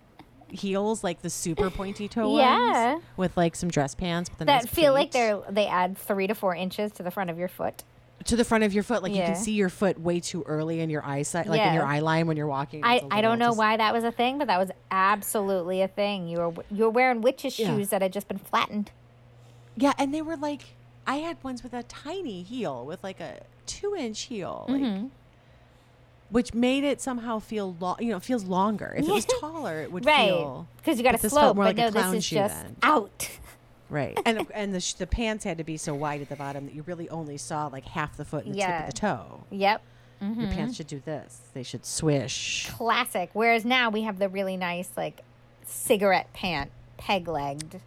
[0.50, 2.92] heels, like the super pointy toe Yeah.
[2.92, 4.30] ones, with like some dress pants.
[4.38, 7.30] A that nice feel like they're they add three to four inches to the front
[7.30, 7.84] of your foot.
[8.26, 9.02] To the front of your foot.
[9.02, 9.26] Like you Yeah.
[9.26, 11.74] can see your foot way too early in your eyesight, like in Yeah.
[11.74, 12.82] your eye line when you're walking.
[12.84, 15.82] I, a I don't know just- why that was a thing, but that was absolutely
[15.82, 16.28] a thing.
[16.28, 17.68] You were you were wearing witches' Yeah.
[17.76, 18.90] shoes that had just been flattened.
[19.76, 20.62] Yeah, and they were like,
[21.06, 25.10] I had ones with a tiny heel, with like a two inch heel, like, Mhm.
[26.30, 27.96] which made it somehow feel long.
[28.00, 28.94] You know, it feels longer.
[28.96, 31.56] If it was taller, it would Right, feel because you got but to slope.
[31.56, 32.76] more But like a no, this clown is shoe just then.
[32.82, 33.28] out.
[33.90, 34.18] Right.
[34.26, 36.74] And and the sh- the pants had to be so wide at the bottom that
[36.74, 39.44] you really only saw like half the foot and the tip of the toe.
[39.50, 39.82] Yep.
[40.20, 40.50] Your mm-hmm.
[40.52, 41.40] pants should do this.
[41.52, 42.70] They should swish.
[42.70, 43.28] Classic.
[43.34, 45.20] Whereas now we have the really nice like
[45.66, 47.80] cigarette pant peg legged,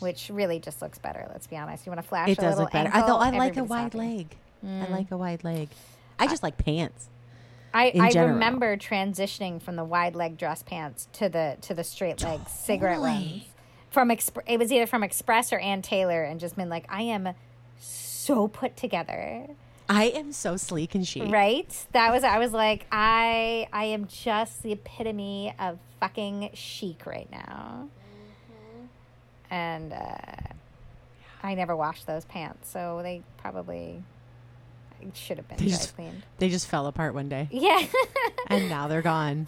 [0.00, 1.26] which really just looks better.
[1.30, 1.86] Let's be honest.
[1.86, 2.28] You want to flash?
[2.28, 2.90] It a does little look better.
[2.92, 3.98] I ankle, thought I like a everybody's wide happy.
[3.98, 4.36] leg.
[4.62, 4.90] I mm.
[4.90, 5.68] like a wide leg.
[6.18, 7.08] I just like pants.
[7.72, 8.34] I, in I general.
[8.34, 13.00] remember transitioning from the wide leg dress pants to the to the straight leg cigarette
[13.00, 13.42] ones.
[13.94, 17.02] From Exp- it was either from Express or Ann Taylor, and just been like, I
[17.02, 17.28] am
[17.78, 19.46] so put together,
[19.88, 21.30] I am so sleek and chic.
[21.30, 21.86] right?
[21.92, 27.30] That was I was like, I I am just the epitome of fucking chic right
[27.30, 27.88] now,
[29.50, 30.16] and uh,
[31.42, 34.02] I never washed those pants, so they probably
[35.12, 36.22] should have been They just- cleaned.
[36.38, 37.86] They just fell apart one day, Yeah.
[38.48, 39.46] and now they're gone.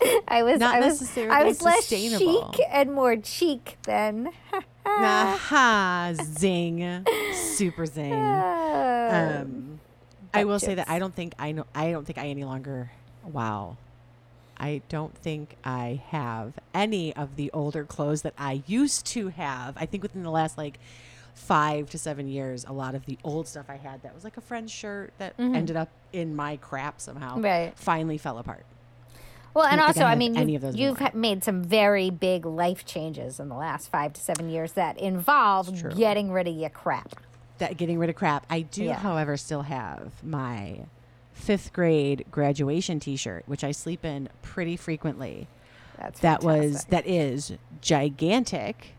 [0.28, 2.52] I was Not I was necessarily I was less sustainable.
[2.52, 4.30] chic and more cheek than
[4.86, 6.12] Aha!
[6.22, 7.04] Zing!
[7.34, 8.12] Super zing.
[8.12, 9.80] Uh, Um,
[10.34, 10.88] I will say that.
[10.88, 11.64] I don't think I know.
[11.74, 12.90] I don't think I any longer.
[13.24, 13.76] Wow.
[14.60, 19.76] I don't think I have any of the older clothes that I used to have.
[19.76, 20.78] I think within the last like
[21.34, 24.36] five to seven years, a lot of the old stuff I had that was like
[24.36, 27.44] a friend's shirt that ended up in my crap somehow Mm-hmm.
[27.44, 27.72] Right.
[27.78, 28.64] finally fell apart.
[29.54, 32.44] Well, and also, I I, mean, any you, of those you've made some very big
[32.46, 36.70] life changes in the last five to seven years that involve getting rid of your
[36.70, 37.14] crap.
[37.58, 38.46] That getting rid of crap.
[38.48, 38.98] I do, Yeah.
[38.98, 40.86] however, still have my
[41.32, 45.48] fifth grade graduation T-shirt, which I sleep in pretty frequently.
[45.98, 48.94] That's that was that is gigantic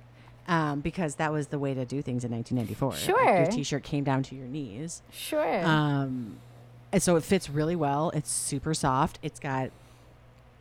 [0.48, 2.90] um, because that was the way to do things in 1994.
[2.92, 3.38] Like, Sure.
[3.44, 5.64] your t-shirt came down to your knees, sure.
[5.66, 6.38] um,
[6.92, 8.10] and so it fits really well.
[8.16, 9.20] It's super soft.
[9.22, 9.70] It's got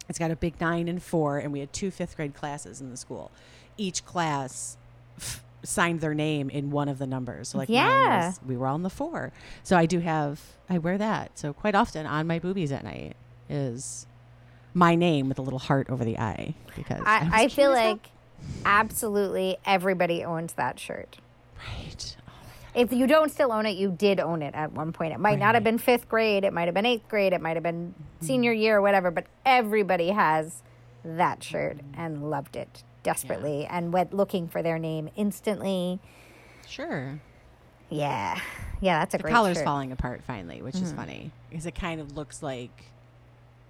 [0.09, 2.91] it's got a big nine and four, and we had two fifth grade classes in
[2.91, 3.31] the school.
[3.77, 4.77] Each class
[5.19, 7.49] f- signed their name in one of the numbers.
[7.51, 8.29] So like Yeah.
[8.29, 9.33] was- we were all in the four.
[9.63, 10.41] So I do have
[10.71, 11.39] I wear that.
[11.39, 13.17] So quite often on my boobies at night
[13.49, 14.07] is
[14.75, 18.11] my name with a little heart over the eye because I, was I feel like
[18.65, 21.19] absolutely everybody owns that shirt.
[21.59, 22.17] right.
[22.75, 25.13] If you don't still own it, you did own it at one point.
[25.13, 27.57] It might not have been fifth grade, it might have been eighth grade, it might
[27.57, 28.61] have been senior Mm-hmm.
[28.63, 30.63] year or whatever, but everybody has
[31.05, 35.99] that shirt and loved it desperately and went looking for their name instantly.
[36.67, 37.21] Sure.
[37.89, 38.39] Yeah.
[38.81, 39.65] Yeah, that's a The great collar's shirt.
[39.65, 42.85] falling apart finally, which is funny because it kind of looks like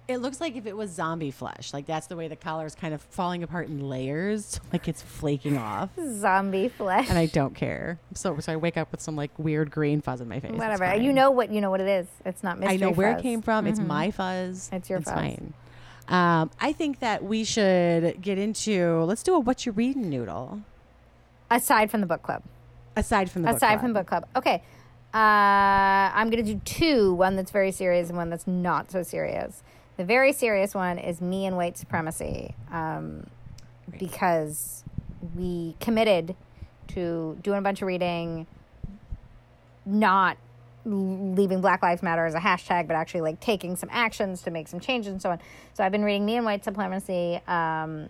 [0.09, 1.71] it looks like if it was zombie flesh.
[1.71, 5.03] Like that's the way the collar is kind of falling apart in layers, like it's
[5.03, 5.91] flaking off.
[5.97, 7.07] Zombie flesh.
[7.09, 7.99] And I don't care.
[8.15, 10.51] So so I wake up with some like weird green fuzz in my face.
[10.51, 10.95] Whatever.
[10.95, 12.07] You know what you know what it is.
[12.25, 13.19] It's not mystery I know where fuzz.
[13.19, 13.67] it came from.
[13.67, 14.69] It's my fuzz.
[14.73, 15.19] It's your it's fuzz.
[15.19, 15.53] fine.
[16.07, 20.61] Um, I think that we should get into let's do a what you reading noodle.
[21.51, 22.41] Aside from the book club.
[22.95, 23.69] Aside from the book club.
[23.69, 23.81] aside club.
[23.81, 24.25] from book club.
[24.35, 24.63] Okay.
[25.13, 29.01] Uh, I'm going to do two one that's very serious and one that's not so
[29.03, 29.63] serious.
[29.99, 33.27] The very serious one is me and white supremacy um,
[33.99, 34.85] because
[35.35, 36.37] we committed
[36.87, 38.47] to doing a bunch of reading,
[39.85, 40.37] not
[40.85, 44.69] leaving Black Lives Matter as a hashtag, but actually like taking some actions to make
[44.69, 45.39] some changes and so on.
[45.73, 48.07] So I've been reading Me and White Supremacy um,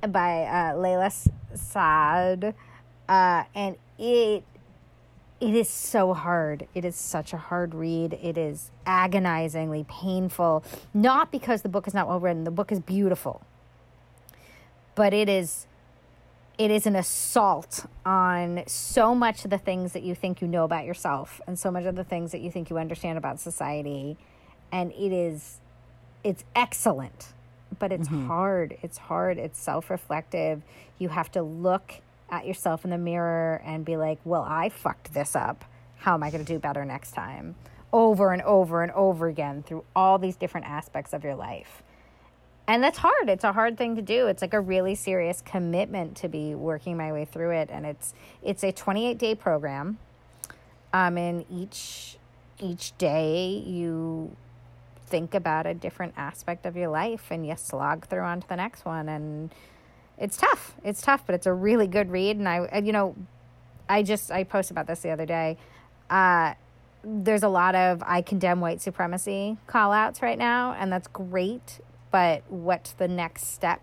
[0.00, 2.54] by uh, Layla Saad,
[3.08, 4.44] uh, and it
[5.42, 6.68] it is so hard.
[6.72, 8.12] It is such a hard read.
[8.22, 10.62] It is agonizingly painful.
[10.94, 12.44] Not because the book is not well written.
[12.44, 13.42] The book is beautiful,
[14.94, 15.66] but it is
[16.58, 20.62] it is an assault on so much of the things that you think you know
[20.62, 24.18] about yourself and so much of the things that you think you understand about society
[24.70, 25.60] and it is
[26.22, 27.32] it's excellent
[27.78, 28.28] but it's mm-hmm.
[28.28, 30.62] hard it's hard it's self-reflective
[30.98, 31.94] you have to look
[32.32, 35.64] at yourself in the mirror and be like well i fucked this up.
[35.98, 37.54] How am i going to do better next time?
[37.92, 41.82] Over and over and over again through all these different aspects of your life.
[42.66, 43.28] And that's hard.
[43.28, 44.28] It's a hard thing to do.
[44.28, 47.68] It's like a really serious commitment to be working my way through it.
[47.70, 49.98] And it's it's a 28 day program.
[50.92, 52.16] Um and each
[52.58, 54.36] each day you
[55.06, 58.86] think about a different aspect of your life and you slog through onto the next
[58.86, 59.08] one.
[59.08, 59.52] And
[60.18, 63.16] it's tough it's tough but it's a really good read and i you know
[63.88, 65.56] i just i posted about this the other day
[66.10, 66.54] uh
[67.04, 71.80] there's a lot of I condemn white supremacy call outs right now, and that's great.
[72.10, 73.80] But what's the next step?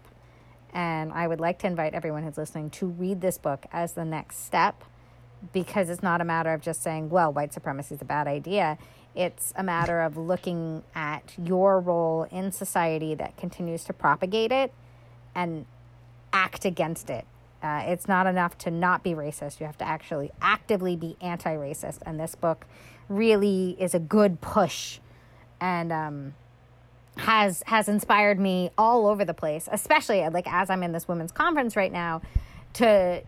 [0.72, 4.06] And I would like to invite everyone who's listening to read this book as the
[4.06, 4.84] next step
[5.52, 8.78] because it's not a matter of just saying, well, white supremacy is a bad idea.
[9.16, 14.72] It's a matter of looking at your role in society that continues to propagate it
[15.34, 15.66] and
[16.34, 17.26] act against it.
[17.62, 19.60] Uh, it's not enough to not be racist.
[19.60, 22.00] You have to actually actively be anti racist.
[22.06, 22.66] And this book
[23.10, 25.00] really is a good push.
[25.60, 26.34] And um,
[27.18, 31.34] has has inspired me all over the place, especially like as I'm in this women's
[31.34, 32.22] conference right now,
[32.74, 33.22] to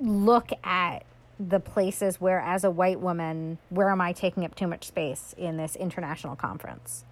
[0.00, 1.04] look at
[1.40, 5.34] the places where as a white woman where am i taking up too much space
[5.38, 7.04] in this international conference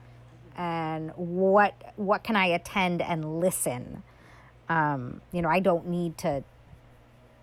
[0.57, 4.02] and what what can i attend and listen
[4.68, 6.42] um, you know i don't need to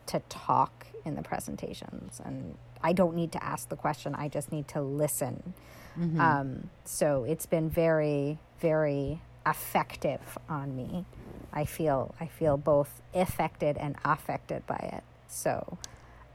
[0.06, 4.52] to talk in the presentations and i don't need to ask the question i just
[4.52, 5.54] need to listen
[6.00, 6.20] Mm-hmm.
[6.20, 11.06] um, so it's been very very effective on me
[11.54, 15.78] i feel i feel both affected and affected by it so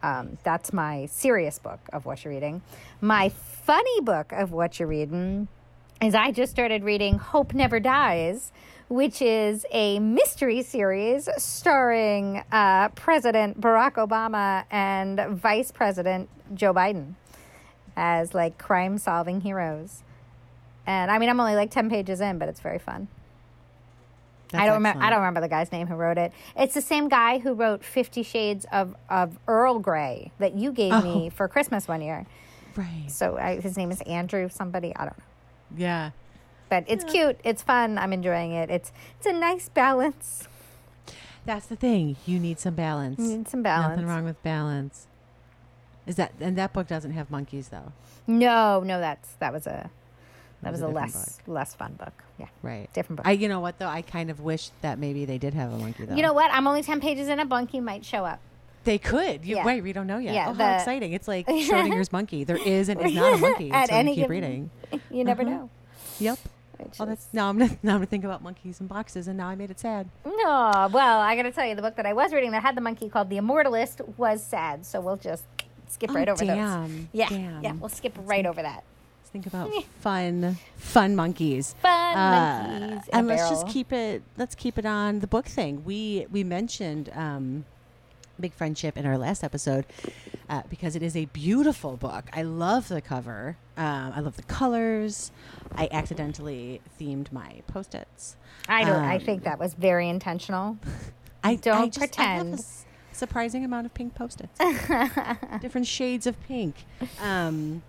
[0.03, 2.63] um, that's my serious book of what you're reading.
[3.01, 5.49] My funny book of what you're reading
[6.01, 8.53] is I just started reading Hope Never Dies,
[8.89, 17.15] which is a mystery series starring uh, President Barack Obama and Vice President Joe Biden
[17.97, 20.03] as like crime solving heroes.
[20.87, 23.09] And I mean, I'm only like 10 pages in, but it's very fun.
[24.55, 25.03] I don't remember.
[25.05, 26.33] I don't remember the guy's name who wrote it.
[26.57, 30.95] It's the same guy who wrote Fifty Shades of, of Earl Grey that you gave
[30.95, 31.03] Oh.
[31.03, 32.25] me for Christmas one year.
[32.75, 33.05] Right.
[33.09, 34.97] So I, his name is Andrew somebody.
[34.97, 35.25] I don't know,
[35.77, 36.11] Yeah.
[36.69, 37.39] but it's cute.
[37.45, 37.99] It's fun.
[37.99, 38.71] I'm enjoying it.
[38.71, 40.49] It's it's a nice balance.
[41.47, 42.17] That's the thing.
[42.27, 43.19] You need some balance.
[43.21, 43.91] You need some balance.
[43.91, 45.07] Nothing wrong with balance.
[46.07, 47.93] Is that and that book doesn't have monkeys though.
[48.27, 49.91] No, no, that's that was a
[50.63, 52.13] that was was a less less fun book.
[52.39, 52.93] Yeah, Right.
[52.93, 53.27] different book.
[53.27, 53.87] I you know what though?
[53.89, 56.15] I kind of wish that maybe they did have a monkey though.
[56.17, 56.51] you know what?
[56.53, 57.39] I'm only ten pages in.
[57.41, 58.41] A monkey might show up.
[58.89, 59.45] They could.
[59.45, 59.65] You, Yeah.
[59.67, 60.33] Wait, we don't know yet.
[60.35, 61.13] Yeah, oh, how exciting.
[61.13, 62.45] It's like Schrodinger's monkey.
[62.45, 65.03] There is and is not a monkey At any you keep given- reading.
[65.11, 65.51] You never Uh-huh.
[65.51, 65.71] know.
[66.21, 66.39] Yep.
[66.79, 69.37] Which Oh, that's now I'm gonna now I'm gonna think about monkeys and boxes, and
[69.37, 70.09] now I made it sad.
[70.25, 72.77] No, well, I got to tell you, the book that I was reading that had
[72.77, 74.87] the monkey called The Immortalist was sad.
[74.87, 75.45] So we'll just
[75.89, 76.57] skip Oh, right over those.
[76.57, 77.09] damn.
[77.13, 77.63] Yeah, Damn.
[77.65, 78.85] yeah, we'll skip right over that.
[79.21, 79.71] Let's think about
[80.01, 81.75] fun, fun monkeys.
[81.83, 83.09] Fun Uh, monkeys.
[83.13, 84.23] and let's just keep it.
[84.37, 85.85] Let's keep it on the book thing.
[85.85, 87.65] We we mentioned um,
[88.41, 89.85] big friendship in our last episode
[90.49, 92.29] uh, because it is a beautiful book.
[92.33, 93.57] I love the cover.
[93.77, 95.31] Um, I love the colors.
[95.75, 98.37] I accidentally themed my post-its.
[98.69, 99.03] I don't.
[99.03, 100.79] I um, think that was very intentional.
[101.45, 102.55] I Don't I just, I pretend.
[102.55, 104.59] s- surprising amount of pink post-its.
[105.61, 106.75] Different shades of pink.
[107.21, 107.83] Um,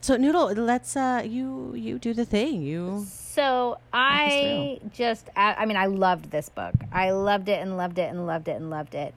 [0.00, 2.62] so Noodle, let's uh, you you do the thing.
[2.62, 6.74] You So I just, I, I mean, I loved this book.
[6.92, 9.14] I loved it and loved it and loved it and loved it.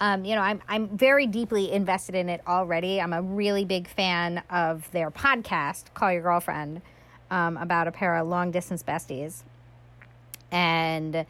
[0.00, 3.00] Um, you know, I'm I'm very deeply invested in it already.
[3.00, 6.82] I'm a really big fan of their podcast, Call Your Girlfriend,
[7.30, 9.42] um, about a pair of long distance besties,
[10.50, 11.24] and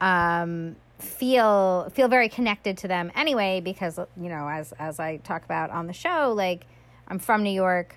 [0.00, 5.44] um, feel feel very connected to them anyway because you know, as as I talk
[5.44, 6.66] about on the show, like
[7.08, 7.96] I'm from New York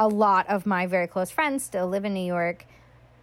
[0.00, 2.64] a lot of my very close friends still live in New York.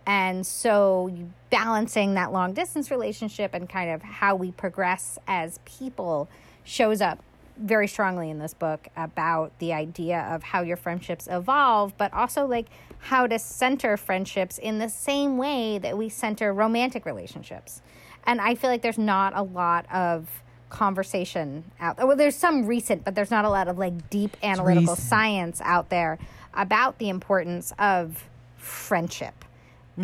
[0.08, 1.12] And so
[1.50, 6.30] balancing that long distance relationship and kind of how we progress as people
[6.64, 7.20] shows up
[7.58, 12.46] very strongly in this book about the idea of how your friendships evolve, but also
[12.46, 12.68] like
[13.00, 17.82] how to center friendships in the same way that we center romantic relationships.
[18.26, 22.08] And I feel like there's not a lot of conversation out there.
[22.08, 25.90] Well, there's some recent, but there's not a lot of like deep analytical science out
[25.90, 26.18] there
[26.54, 28.24] about the importance of
[28.58, 29.44] friendship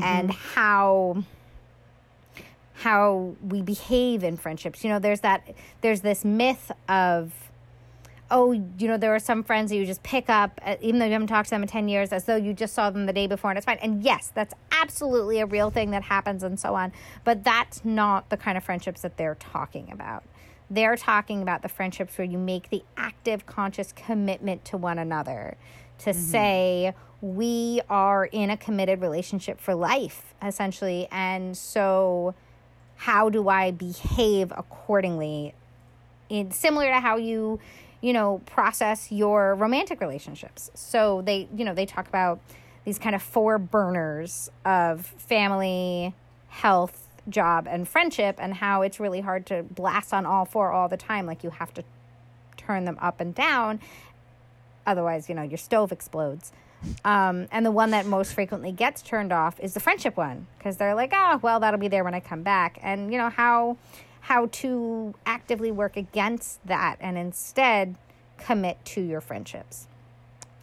[0.02, 1.24] and how
[2.74, 4.84] how we behave in friendships.
[4.84, 7.34] You know, there's that there's this myth of
[8.32, 11.06] oh, you know, there are some friends that you just pick up, uh, even though
[11.06, 13.14] you haven't talked to them in 10 years, as though you just saw them the
[13.14, 13.78] day before and it's fine.
[13.80, 16.92] And yes, that's absolutely a real thing that happens and so on.
[17.24, 20.24] But that's not the kind of friendships that they're talking about.
[20.68, 25.56] They're talking about the friendships where you make the active, conscious commitment to one another
[26.00, 31.08] to say, we are in a committed relationship for life, essentially.
[31.10, 32.36] And so,
[32.98, 35.54] how do I behave accordingly?
[36.28, 37.62] In similar to how you
[38.02, 40.70] you know process your romantic relationships.
[40.76, 42.42] So they you know they talk about
[42.84, 46.14] these kind of four burners of family
[46.50, 50.89] health job and friendship and how it's really hard to blast on all four all
[50.89, 51.26] the time.
[51.26, 51.84] Like you have to
[52.58, 53.80] turn them up and down.
[54.86, 56.52] Otherwise you know your stove explodes
[57.06, 60.78] um, and the one that most frequently gets turned off is the friendship one because
[60.78, 62.80] they're like oh well that'll be there when i come back.
[62.82, 63.78] And you know how
[64.22, 67.96] how to actively work against that and instead
[68.38, 69.88] commit to your friendships.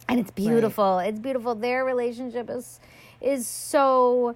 [0.07, 0.97] And it's beautiful.
[0.97, 1.55] It's beautiful.
[1.55, 2.79] Their relationship is
[3.21, 4.35] is so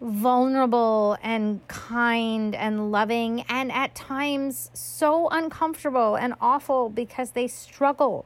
[0.00, 8.24] vulnerable and kind and loving and at times so uncomfortable and awful because they struggle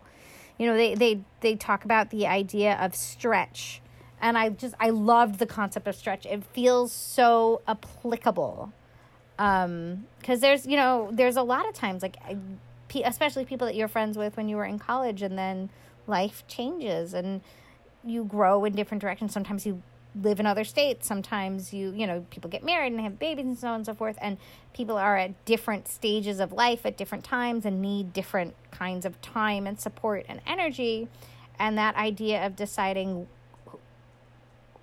[0.58, 3.80] you know they they they talk about the idea of stretch
[4.24, 6.24] and I just I loved the concept of stretch.
[6.24, 8.72] It feels so applicable.
[9.38, 12.16] Um, because there's you know there's a lot of times like
[13.04, 15.68] especially people that you're friends with when you were in college, and then
[16.06, 17.42] life changes and
[18.02, 19.32] you grow in different directions.
[19.32, 19.82] Sometimes you
[20.20, 21.06] live in other states.
[21.06, 23.94] Sometimes you, you know, people get married and have babies and so on and so
[23.94, 24.16] forth.
[24.20, 24.38] And
[24.72, 29.20] people are at different stages of life at different times and need different kinds of
[29.20, 31.08] time and support and energy.
[31.58, 33.26] And that idea of deciding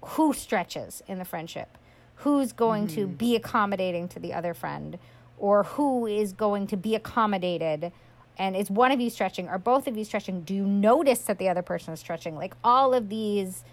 [0.01, 1.77] who stretches in the friendship,
[2.15, 3.17] who's going to mm.
[3.17, 4.97] be accommodating to the other friend,
[5.37, 7.91] or who is going to be accommodated.
[8.37, 10.41] And is one of you stretching or both of you stretching?
[10.41, 12.35] Do you notice that the other person is stretching?
[12.35, 13.63] Like all of these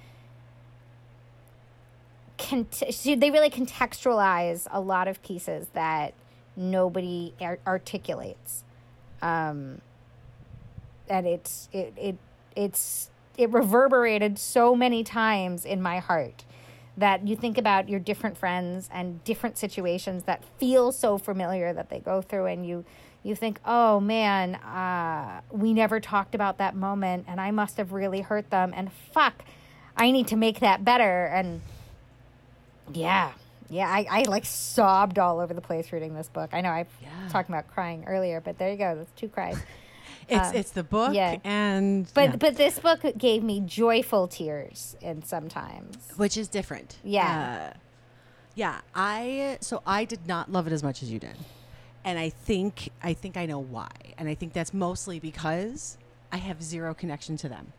[2.70, 6.14] so they really contextualize a lot of pieces that
[6.56, 8.64] nobody ar- articulates.
[9.22, 9.80] Um,
[11.08, 12.16] and it's it, it
[12.54, 16.44] it's it reverberated so many times in my heart
[16.96, 21.88] that you think about your different friends and different situations that feel so familiar that
[21.88, 22.84] they go through and you
[23.22, 27.92] you think oh man uh, we never talked about that moment and i must have
[27.92, 29.44] really hurt them and fuck
[29.96, 31.26] i need to make that better.
[31.26, 31.60] And
[32.94, 33.32] yeah.
[33.70, 36.50] Yeah, I, I like sobbed all over the place reading this book.
[36.54, 37.08] I know I Yeah.
[37.28, 38.94] talking about crying earlier, but there you go.
[38.96, 39.58] That's two cries.
[40.30, 41.36] It's Uh, it's the book yeah.
[41.42, 45.96] and But yeah, but this book gave me joyful tears and sometimes.
[46.16, 46.98] which is different.
[47.02, 47.70] Yeah.
[47.74, 47.78] Uh,
[48.54, 51.36] yeah, I so I did not love it as much as you did.
[52.04, 53.88] And I think I think I know why.
[54.18, 55.96] And I think that's mostly because
[56.30, 57.72] I have zero connection to them.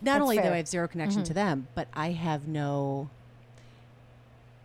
[0.00, 0.42] Not That's only do.
[0.44, 3.08] I have zero connection to them, but I have no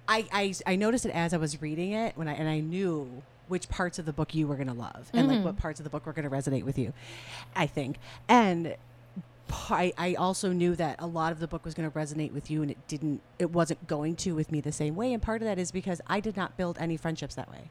[0.08, 3.24] I, I I noticed it as I was reading it when I and I knew
[3.48, 5.46] which parts of the book you were going to love and like mm-hmm.
[5.46, 6.94] what parts of the book were going to resonate with you.
[7.56, 7.98] I think.
[8.30, 8.76] And
[9.70, 12.50] I, I also knew that a lot of the book was going to resonate with
[12.50, 15.42] you and it didn't it wasn't going to with me the same way and part
[15.42, 17.70] of that is because I did not build any friendships that way.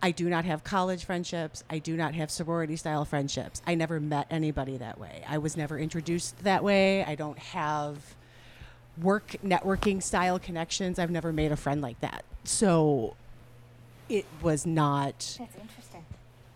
[0.00, 1.64] I do not have college friendships.
[1.68, 3.60] I do not have sorority style friendships.
[3.66, 5.24] I never met anybody that way.
[5.28, 7.02] I was never introduced that way.
[7.02, 8.14] I don't have
[9.02, 10.98] work networking style connections.
[10.98, 12.24] I've never made a friend like that.
[12.44, 13.14] So
[14.08, 16.04] it was not That's interesting.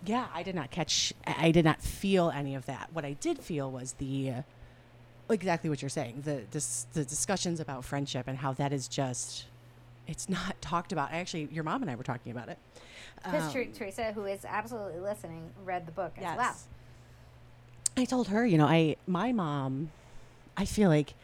[0.04, 2.90] yeah, I did not catch, I did not feel any of that.
[2.92, 4.42] What I did feel was the, uh,
[5.30, 9.44] exactly what you're saying, the, dis, the discussions about friendship and how that is just,
[10.06, 11.12] it's not talked about.
[11.12, 12.58] Actually, your mom and I were talking about it.
[13.22, 16.36] Because Um, Teresa, who is absolutely listening, read the book as yes.
[16.36, 16.56] well.
[17.96, 19.90] I told her, you know, I, my mom,
[20.56, 21.14] I feel like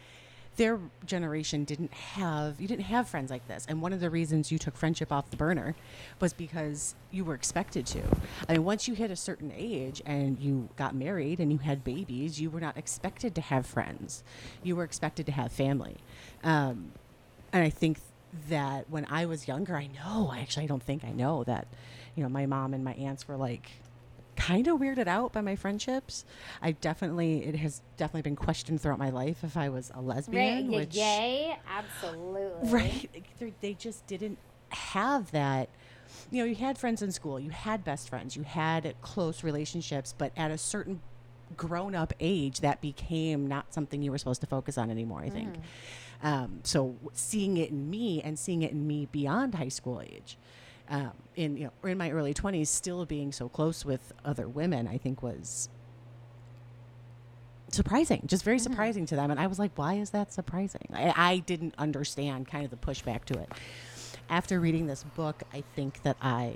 [0.59, 3.65] their generation didn't have you didn't have friends like this.
[3.69, 5.73] And one of the reasons you took friendship off the burner
[6.19, 8.01] was because you were expected to.
[8.47, 11.83] I mean once you hit a certain age and you got married and you had
[11.83, 14.21] babies you were not expected to have friends.
[14.61, 15.97] You were expected to have family.
[16.43, 16.91] Um,
[17.51, 17.97] and i think
[18.47, 21.67] that when i was younger i know actually i don't think i know that
[22.15, 23.71] you know my mom and my aunts were like
[24.39, 26.23] kind of weirded out by my friendships.
[26.61, 30.71] I definitely it has definitely been questioned throughout my life if I was a lesbian,
[30.71, 32.69] Yeah, which yay, absolutely.
[32.71, 33.25] right
[33.59, 34.37] they- just didn't
[34.69, 35.69] have that.
[36.31, 40.13] You know, you had friends in school, you had best friends, you had close relationships,
[40.17, 41.01] but at a certain
[41.57, 45.21] grown up age, that became not something you were supposed to focus on anymore.
[45.21, 45.55] I think.
[46.21, 50.37] Um, so seeing it in me and seeing it in me beyond high school age,
[50.89, 54.47] um, in you know, or in my early twenties, still being so close with other
[54.47, 55.69] women, I think was
[57.69, 59.29] surprising, just very surprising to them.
[59.29, 60.87] And I was like, why is that surprising?
[60.93, 63.51] I, I didn't understand kind of the pushback to it.
[64.29, 66.55] After reading this book, I think that I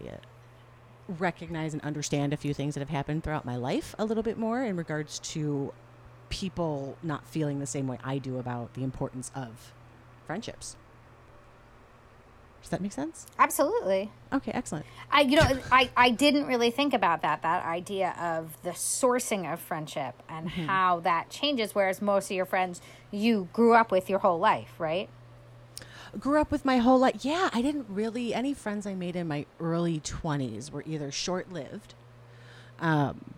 [1.08, 4.38] recognize and understand a few things that have happened throughout my life a little bit
[4.38, 5.74] more in regards to
[6.30, 9.74] people not feeling the same way I do about the importance of
[10.26, 10.78] friendships.
[12.64, 13.28] Does that make sense?
[13.38, 14.10] Absolutely.
[14.32, 14.86] Okay, excellent.
[15.12, 19.52] I you know I, I didn't really think about that that idea of the sourcing
[19.52, 24.10] of friendship and how that changes whereas most of your friends you grew up with
[24.10, 25.10] your whole life right
[26.20, 27.26] Grew up with my whole life.
[27.26, 31.52] Yeah, I didn't really, any friends I made in my early 20s were either short
[31.52, 31.96] lived,
[32.80, 33.34] um,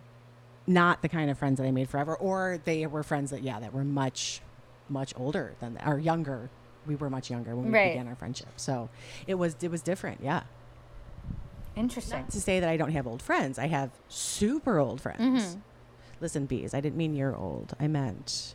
[0.66, 3.58] not the kind of friends that I made forever, or they were friends that, yeah,
[3.60, 4.42] that were much,
[4.90, 6.50] much older than that, or younger.
[6.86, 7.92] We were much younger when we Right.
[7.92, 8.48] began our friendship.
[8.56, 8.88] So
[9.26, 10.20] it was, it was different.
[10.22, 10.42] Yeah.
[11.74, 13.58] interesting to say that I don't have old friends.
[13.58, 15.20] I have super old friends.
[15.42, 15.58] Mm-hmm.
[16.20, 17.74] Listen, bees, I didn't mean you're old.
[17.78, 18.54] I meant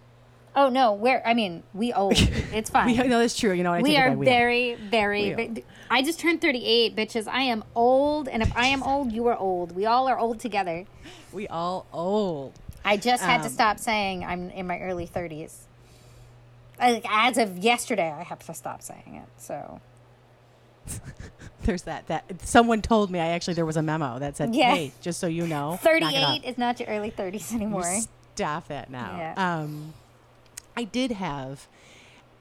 [0.54, 2.12] oh no where I mean we old
[2.54, 3.54] it's fine we no, that's true.
[3.54, 4.14] You know, what I we are.
[4.18, 9.14] Very very I just turned 38 bitches I am old and if I am old
[9.14, 10.86] you are old we all are old together
[11.32, 12.52] we all old.
[12.84, 15.54] I just had to Um, stop saying I'm in my early 30s
[16.82, 19.42] like as of yesterday, I have to stop saying it.
[19.42, 19.80] So
[21.64, 22.08] There's that.
[22.08, 23.20] That someone told me.
[23.20, 24.74] I actually there was a memo that said, Yeah.
[24.74, 27.84] "Hey, just so you know, thirty-eight is not your early thirties anymore.
[27.84, 28.02] You
[28.36, 29.16] Stop that now.
[29.18, 29.60] Yeah.
[29.62, 29.94] Um,
[30.76, 31.68] I did have.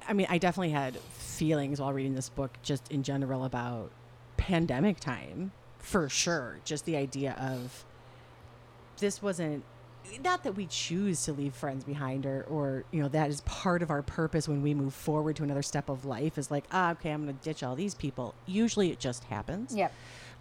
[0.09, 3.91] I mean, I definitely had feelings while reading this book, just in general about
[4.39, 6.57] pandemic time, for sure.
[6.65, 7.85] Just the idea of
[8.99, 9.65] this wasn't
[10.19, 13.83] not that we choose to leave friends behind or or you know that is part
[13.83, 16.93] of our purpose when we move forward to another step of life is like ah
[16.93, 19.93] okay i'm going to ditch all these people usually it just happens Yep.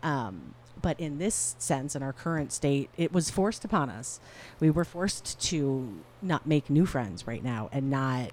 [0.03, 4.21] um, but in this sense, in our current state, it was forced upon us.
[4.61, 8.31] We were forced to not make new friends right now and not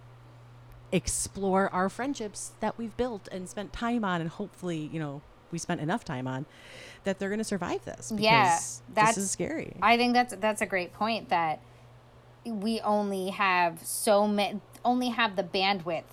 [0.93, 5.23] explore our friendships that we've built and spent time on, and hopefully, you know,
[5.53, 6.47] we spent enough time on
[7.05, 8.11] that they're going to survive this.
[8.11, 8.59] Because Yeah,
[8.95, 9.77] that's- this is scary.
[9.83, 11.61] I think that's that's a great point that
[12.45, 16.05] we only have so many only have the bandwidth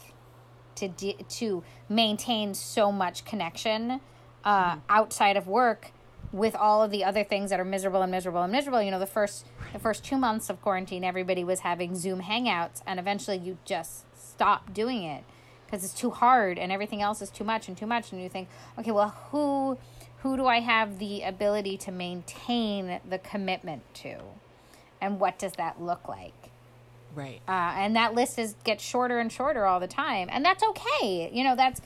[0.75, 4.01] to de- to maintain so much connection
[4.43, 5.91] uh, outside of work
[6.31, 8.81] with all of the other things that are miserable and miserable and miserable.
[8.81, 12.81] You know, the first the first two months of quarantine, everybody was having Zoom hangouts,
[12.87, 15.23] and eventually you just stop doing it
[15.73, 18.29] because it's too hard and everything else is too much and too much, and you
[18.29, 18.47] think,
[18.77, 19.75] okay, well, who
[20.19, 24.19] who do I have the ability to maintain the commitment to,
[25.01, 26.33] and what does that look like?
[27.15, 27.41] right.
[27.47, 31.29] uh, and that list is gets shorter and shorter all the time and that's okay.
[31.33, 31.81] You know that's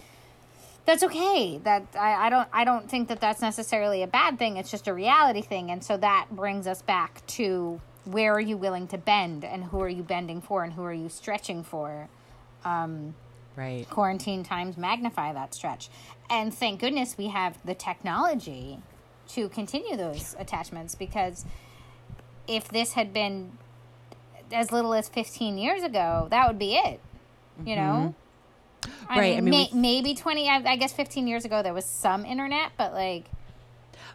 [0.85, 1.59] that's okay.
[1.63, 4.57] That I, I don't i don't think that that's necessarily a bad thing.
[4.57, 8.57] It's just a reality thing and so that brings us back to where are you
[8.57, 12.09] willing to bend and who are you bending for and who are you stretching for?
[12.65, 13.15] Um,
[13.57, 13.89] right.
[13.89, 15.89] quarantine times magnify that stretch
[16.29, 18.79] and thank goodness we have the technology
[19.27, 21.43] to continue those attachments because
[22.47, 23.51] if this had been
[24.53, 26.99] as little as 15 years ago that would be it
[27.65, 28.13] you know
[28.83, 29.19] Mm-hmm.
[29.19, 31.83] Right, I mean, may- we- maybe 20 I, I guess 15 years ago there was
[31.83, 33.25] some internet but like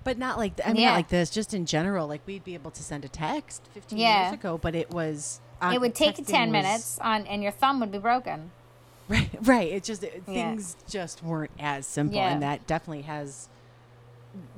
[0.04, 0.90] But not like I mean, Yeah.
[0.90, 1.28] not like this.
[1.30, 4.22] Just in general, like we'd be able to send a text 15 Yeah.
[4.22, 5.40] years ago, but it was
[5.70, 8.50] it would take you 10 was- minutes on and your thumb would be broken
[9.08, 9.68] Right, right.
[9.72, 10.32] It just it, Yeah.
[10.52, 12.30] things just weren't as simple, Yeah.
[12.32, 13.48] and that definitely has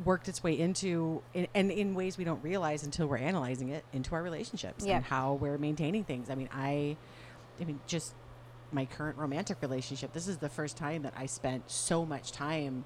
[0.04, 3.84] worked its way into in, and in ways we don't realize until we're analyzing it
[3.92, 4.96] into our relationships Yeah.
[4.96, 6.30] and how we're maintaining things.
[6.30, 6.96] I mean, I,
[7.60, 8.14] I mean, just
[8.70, 10.12] my current romantic relationship.
[10.12, 12.84] This is the first time that I spent so much time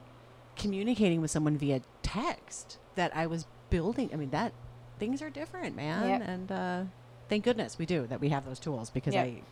[0.57, 4.11] communicating with someone via text that I was building.
[4.13, 4.53] I mean, that
[4.99, 6.83] things are different, man, and uh,
[7.29, 9.15] thank goodness we do that we have those tools because.
[9.15, 9.43] I.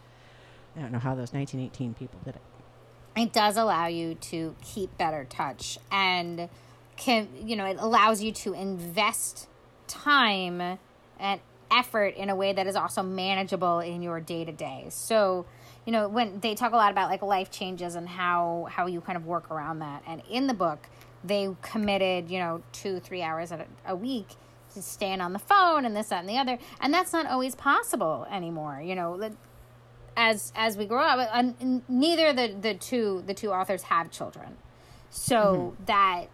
[0.76, 2.42] I don't know how those 1918 people did it.
[3.16, 6.48] it does allow you to keep better touch and
[6.96, 9.48] can you know it allows you to invest
[9.86, 10.78] time
[11.18, 15.44] and effort in a way that is also manageable in your day to day so
[15.84, 19.00] you know when they talk a lot about like life changes and how how you
[19.00, 20.02] kind of work around that.
[20.06, 20.88] And in the book
[21.24, 24.34] they committed you know two three hours a, a week
[24.74, 26.58] to staying on the phone and this that and the other.
[26.80, 28.82] And that's not always possible anymore.
[28.84, 29.30] You know
[30.16, 34.56] as as we grow up and neither the the two the two authors have children.
[35.10, 36.26] So that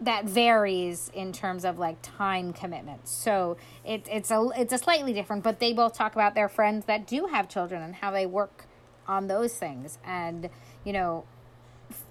[0.00, 5.12] that varies in terms of like time commitments so it, it's a it's a slightly
[5.12, 8.24] different but they both talk about their friends that do have children and how they
[8.24, 8.66] work
[9.08, 9.98] on those things.
[10.04, 10.50] And
[10.84, 11.24] you know
[11.90, 12.04] f-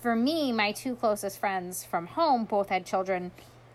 [0.00, 3.30] for me my two closest friends from home both had children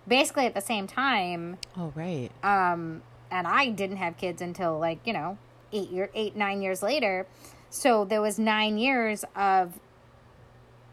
[0.08, 1.58] basically at the same time.
[1.78, 2.30] Oh, right.
[2.44, 5.38] um, and I didn't have kids until like you know
[5.74, 7.28] eight year eight nine years later.
[7.70, 9.80] So there was nine years of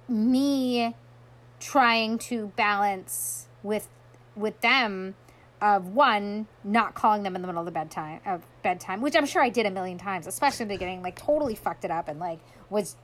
[0.08, 0.94] me
[1.60, 3.88] trying to balance with
[4.36, 5.14] with them
[5.60, 9.26] of one not calling them in the middle of the bedtime of bedtime, which I'm
[9.26, 12.08] sure I did a million times, especially in the beginning, like totally fucked it up
[12.08, 12.38] and like
[12.70, 12.96] was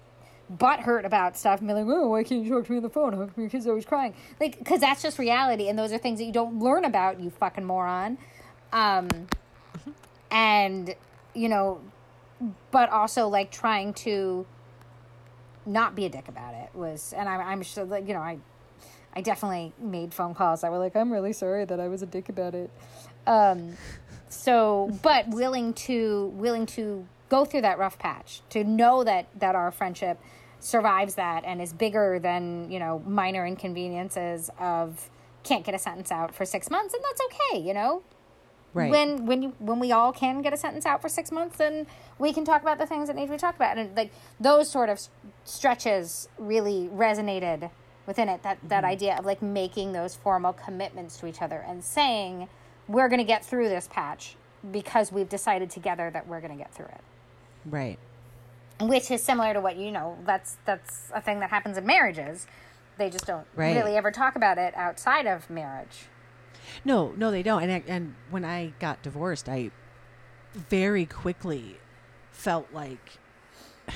[0.53, 2.91] butthurt about stuff and be like, oh, why can't you talk to me on the
[2.91, 3.33] phone?
[3.37, 4.15] Your kid's always crying?
[4.41, 7.31] Like, because that's just reality, and those are things that you don't learn about, you
[7.31, 8.19] fucking moron.
[8.73, 9.09] Um,
[10.31, 10.95] and
[11.35, 11.81] you know,
[12.71, 14.47] but also like trying to
[15.67, 18.39] not be a dick about it was, and I'm, I'm sure that you know, I,
[19.15, 22.07] I definitely made phone calls that were like, I'm really sorry that I was a
[22.07, 22.71] dick about it.
[23.27, 23.77] Um,
[24.29, 29.55] so, but willing to willing to go through that rough patch to know that that
[29.55, 30.21] our friendship
[30.61, 35.11] survives that and is bigger than you know minor inconveniences of
[35.43, 38.03] can't get a sentence out for six months and that's okay you know
[38.75, 38.91] Right.
[38.91, 41.87] when when you when we all can get a sentence out for six months then
[42.19, 44.11] we can talk about the things that need to be talked about and like
[44.41, 45.01] those sort of
[45.45, 47.71] stretches really resonated
[48.07, 48.91] within it that that mm-hmm.
[48.91, 52.49] idea of like making those formal commitments to each other and saying
[52.89, 54.35] we're going to get through this patch
[54.73, 57.01] because we've decided together that we're going to get through it
[57.67, 57.99] Right.
[58.81, 60.19] which is similar to what you know.
[60.27, 62.47] That's that's a thing that happens in marriages.
[62.99, 63.75] They just don't Right.
[63.77, 66.07] really ever talk about it outside of marriage.
[66.85, 67.63] No, no, they don't.
[67.63, 69.71] And I, and when I got divorced, I
[70.55, 71.79] very quickly
[72.31, 73.19] felt like,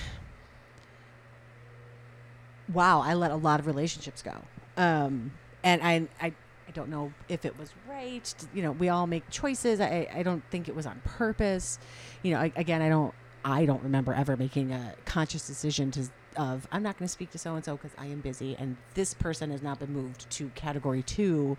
[2.73, 4.43] wow, I let a lot of relationships go.
[4.77, 8.35] Um, and I, I, I don't know if it was right.
[8.55, 9.81] You know, we all make choices.
[9.81, 11.79] I, I don't think it was on purpose.
[12.23, 13.15] You know, I, again, I don't,
[13.45, 17.31] I don't remember ever making a conscious decision to of I'm not going to speak
[17.33, 20.31] to so and so because I am busy, and this person has now been moved
[20.31, 21.57] to category two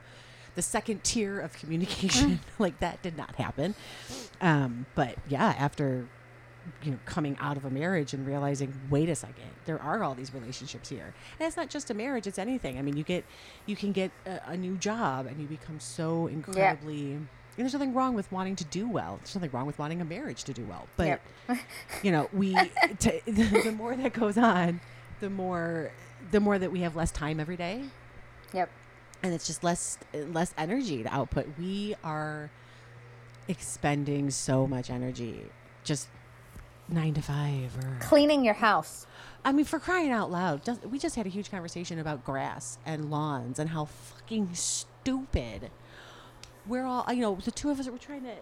[0.56, 2.40] the second tier of communication.
[2.60, 3.76] like that did not happen.
[4.42, 6.08] Um, but yeah, after
[6.84, 10.14] you know coming out of a marriage and realizing, wait a second, there are all
[10.16, 12.78] these relationships here, and it's not just a marriage; it's anything.
[12.78, 13.26] I mean, you get
[13.66, 17.14] you can get a, a new job and you become so incredibly.
[17.14, 17.28] And
[17.58, 19.18] there's nothing wrong with wanting to do well.
[19.18, 20.88] There's nothing wrong with wanting a marriage to do well.
[20.96, 21.20] But
[21.50, 21.58] Yep.
[22.04, 22.56] you know, we
[23.00, 24.80] t- the more that goes on,
[25.20, 25.92] the more
[26.32, 27.84] the more that we have less time every day
[28.54, 28.70] Yep.
[29.24, 31.48] And it's just less less energy to output.
[31.58, 32.50] We are
[33.48, 35.42] expending so much energy
[35.84, 36.08] just
[36.88, 39.06] nine to five or Cleaning your house.
[39.44, 42.78] I mean, for crying out loud, just, we just had a huge conversation about grass
[42.86, 45.72] and lawns and how fucking stupid.
[46.68, 48.34] We're all, you know, the two of us were trying to,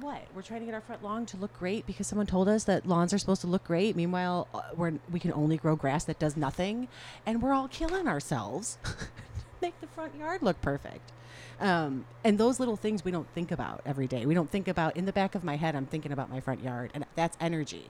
[0.00, 0.22] what?
[0.34, 2.86] We're trying to get our front lawn to look great because someone told us that
[2.86, 3.96] lawns are supposed to look great.
[3.96, 6.88] Meanwhile, uh, we're, we can only grow grass that does nothing.
[7.26, 8.78] And we're all killing ourselves.
[9.64, 11.12] Make the front yard look perfect.
[11.60, 14.26] Um, and those little things we don't think about every day.
[14.26, 16.62] We don't think about, in the back of my head, I'm thinking about my front
[16.62, 16.90] yard.
[16.94, 17.86] And that's energy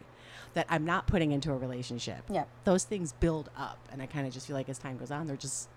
[0.55, 2.49] that I'm not putting into a relationship Yep.
[2.65, 5.27] those things build up and i kind of just feel like as time goes on
[5.27, 5.69] they're just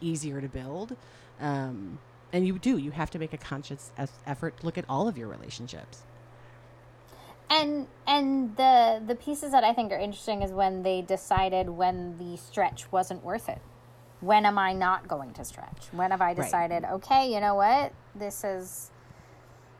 [0.00, 0.96] easier to build
[1.40, 1.98] um,
[2.32, 3.90] and you do you have to make a conscious
[4.26, 6.02] effort to look at all of your relationships
[7.50, 12.16] And and the the pieces that I think are interesting is when they decided when
[12.18, 13.60] the stretch wasn't worth it.
[14.20, 15.86] When am I not going to stretch?
[15.92, 17.92] When have I decided, okay, you know what?
[18.14, 18.90] This is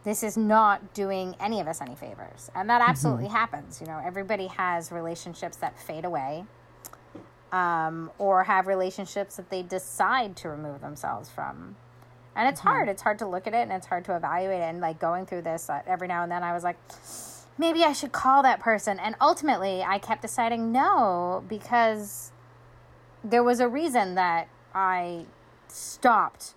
[0.03, 2.51] this is not doing any of us any favors.
[2.55, 3.81] And that absolutely happens.
[3.81, 6.45] You know, everybody has relationships that fade away.
[7.53, 11.75] Um, or have relationships that they decide to remove themselves from.
[12.37, 12.89] And it's hard.
[12.89, 14.65] It's hard to look at it and it's hard to evaluate it.
[14.65, 16.79] And like going through this uh, every now and then, I was like,
[17.59, 18.99] maybe I should call that person.
[19.01, 22.30] And ultimately, I kept deciding no because
[23.25, 25.27] there was a reason that I
[25.69, 26.55] stopped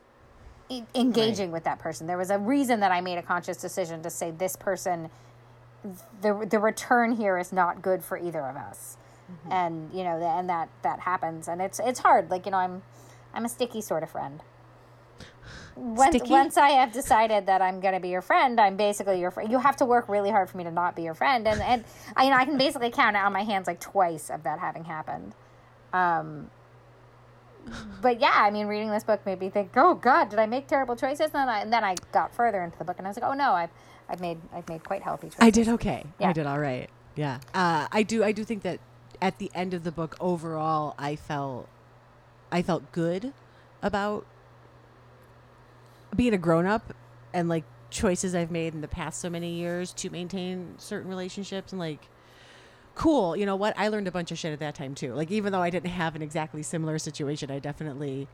[0.70, 2.08] e- engaging with that person.
[2.08, 5.10] There was a reason that I made a conscious decision to say this person
[6.22, 8.98] the the return here is not good for either of us.
[9.32, 9.52] Mm-hmm.
[9.52, 12.30] And you know, and that that happens and it's it's hard.
[12.30, 12.82] Like, you know, I'm
[13.34, 14.42] I'm a sticky sort of friend.
[15.76, 16.30] Once, Sticky?
[16.30, 19.52] once I have decided that I'm going to be your friend, I'm basically your friend.
[19.52, 21.84] You have to work really hard for me to not be your friend, and and
[22.16, 24.60] I, you know I can basically count it on my hands like twice of that
[24.60, 25.34] having happened.
[25.94, 26.50] Um,
[28.02, 30.68] but yeah, I mean, reading this book made me think, oh God, did I make
[30.68, 31.28] terrible choices?
[31.28, 33.30] And then I, and then I got further into the book, and I was like,
[33.30, 33.70] oh no, I've
[34.10, 35.40] I've made I've made quite healthy choices.
[35.40, 36.30] i did okay Yeah.
[36.30, 38.80] i did all right yeah uh, i do i do think that
[39.22, 41.70] at the end of the book overall i felt
[42.52, 43.32] i felt good
[43.82, 44.26] about
[46.14, 46.94] being a grown-up
[47.34, 51.72] and like choices i've made in the past so many years to maintain certain relationships
[51.72, 52.10] and like
[52.96, 55.32] cool you know what i learned a bunch of shit at that time too like
[55.32, 58.28] even though i didn't have an exactly similar situation i definitely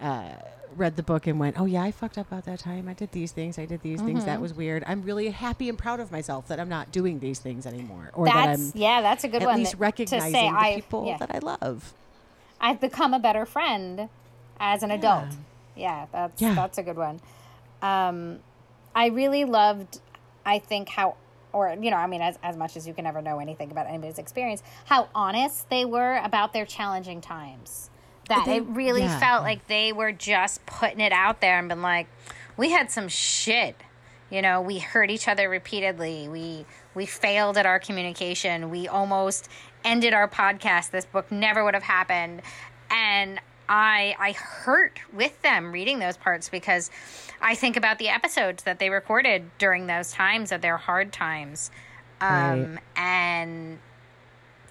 [0.00, 0.30] uh,
[0.76, 3.10] read the book and went oh yeah i fucked up about that time i did
[3.12, 6.10] these things i did these things that was weird i'm really happy and proud of
[6.12, 9.42] myself that i'm not doing these things anymore or that i'm yeah, that's a good
[9.42, 9.58] at one.
[9.58, 11.92] least that- recognizing the I, people yeah, that i love
[12.60, 14.08] I've become a better friend
[14.58, 15.28] as an adult.
[15.76, 16.54] Yeah, that's Yeah.
[16.54, 17.20] that's a good one.
[17.82, 18.40] Um,
[18.96, 20.00] I really loved.
[20.44, 21.14] I think how,
[21.52, 23.86] or you know, I mean, as as much as you can ever know anything about
[23.86, 27.90] anybody's experience, how honest they were about their challenging times.
[28.28, 29.18] That They- it really yeah.
[29.18, 32.08] felt like they were just putting it out there and been like,
[32.58, 33.76] we had some shit.
[34.30, 36.28] You know, we hurt each other repeatedly.
[36.28, 38.70] We we failed at our communication.
[38.70, 39.48] We almost
[39.84, 40.90] ended our podcast.
[40.90, 42.42] This book never would have happened.
[42.90, 46.90] And I I hurt with them reading those parts because
[47.40, 51.70] I think about the episodes that they recorded during those times of their hard times.
[52.20, 52.78] Um Right.
[52.96, 53.78] and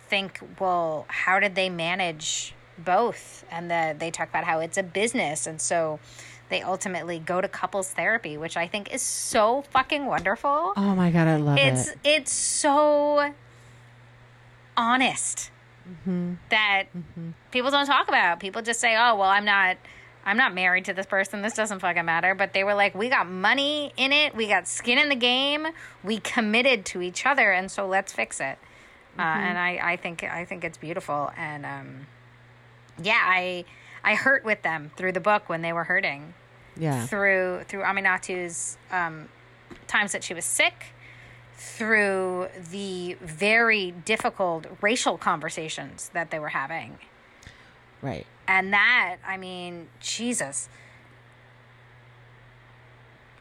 [0.09, 3.43] think, well, how did they manage both?
[3.51, 5.45] And the, they talk about how it's a business.
[5.47, 5.99] And so
[6.49, 10.71] they ultimately go to couples therapy, which I think is so fucking wonderful.
[10.77, 13.33] oh my god i love it's it it's so
[14.75, 15.51] honest
[16.49, 16.85] that
[17.51, 18.39] people don't talk about.
[18.39, 19.77] People just say, "Oh, well, I'm not
[20.25, 21.41] I'm not married to this person.
[21.41, 24.35] This doesn't fucking matter." But they were like, "We got money in it.
[24.35, 25.67] We got skin in the game.
[26.03, 28.57] We committed to each other, and so let's fix it."
[29.19, 31.31] uh, and I, I think I think it's beautiful.
[31.35, 32.07] And um,
[33.01, 33.65] yeah, I
[34.03, 36.33] I hurt with them through the book when they were hurting.
[36.79, 37.07] Yeah.
[37.07, 39.29] Through through Aminatou's um,
[39.87, 40.93] times that she was sick,
[41.57, 46.99] through the very difficult racial conversations that they were having.
[48.01, 48.25] Right.
[48.47, 50.69] And that, I mean, Jesus.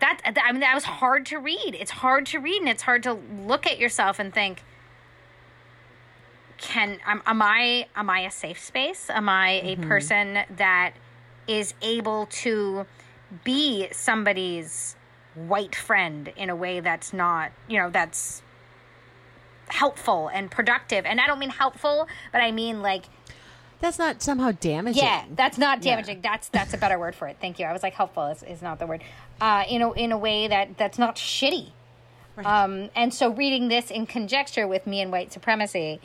[0.00, 1.76] that I mean that was hard to read.
[1.78, 4.62] It's hard to read and it's hard to look at yourself and think
[6.56, 9.10] can am, am I am I a safe space?
[9.10, 9.88] Am I a mm-hmm.
[9.88, 10.94] person that
[11.46, 12.86] is able to
[13.44, 14.96] be somebody's
[15.34, 18.42] white friend in a way that's not, you know, that's
[19.68, 21.04] helpful and productive.
[21.06, 23.04] And I don't mean helpful, but I mean like
[23.80, 25.02] That's not somehow damaging.
[25.02, 25.92] yeah, that's not Yeah.
[25.92, 26.20] damaging.
[26.22, 27.36] That's that's a better word for it.
[27.40, 27.66] Thank you.
[27.66, 29.02] I was like helpful is, is not the word.
[29.40, 31.70] Uh, in a in a way that that's not shitty.
[32.44, 36.00] Um, and so reading this in conjecture with me and white supremacy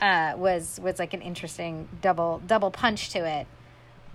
[0.00, 3.46] uh, was was like an interesting double double punch to it.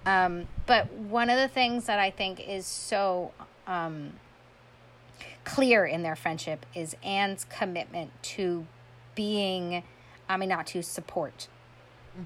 [0.06, 3.32] Um, but one of the things that I think is so
[3.68, 4.14] um,
[5.44, 8.66] clear in their friendship is Ann's commitment to
[9.16, 9.84] being,
[10.28, 11.48] I mean, not to support.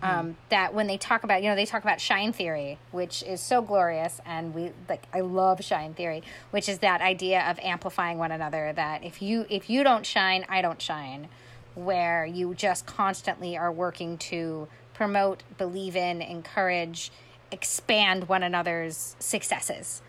[0.01, 3.41] Um, that when they talk about, you know, they talk about shine theory, which is
[3.41, 5.03] so glorious, and we like.
[5.13, 8.73] I love shine theory, which is that idea of amplifying one another.
[8.73, 11.27] That if you if you don't shine, I don't shine.
[11.75, 17.11] Where you just constantly are working to promote, believe in, encourage,
[17.51, 20.01] expand one another's successes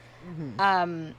[0.58, 1.14] um,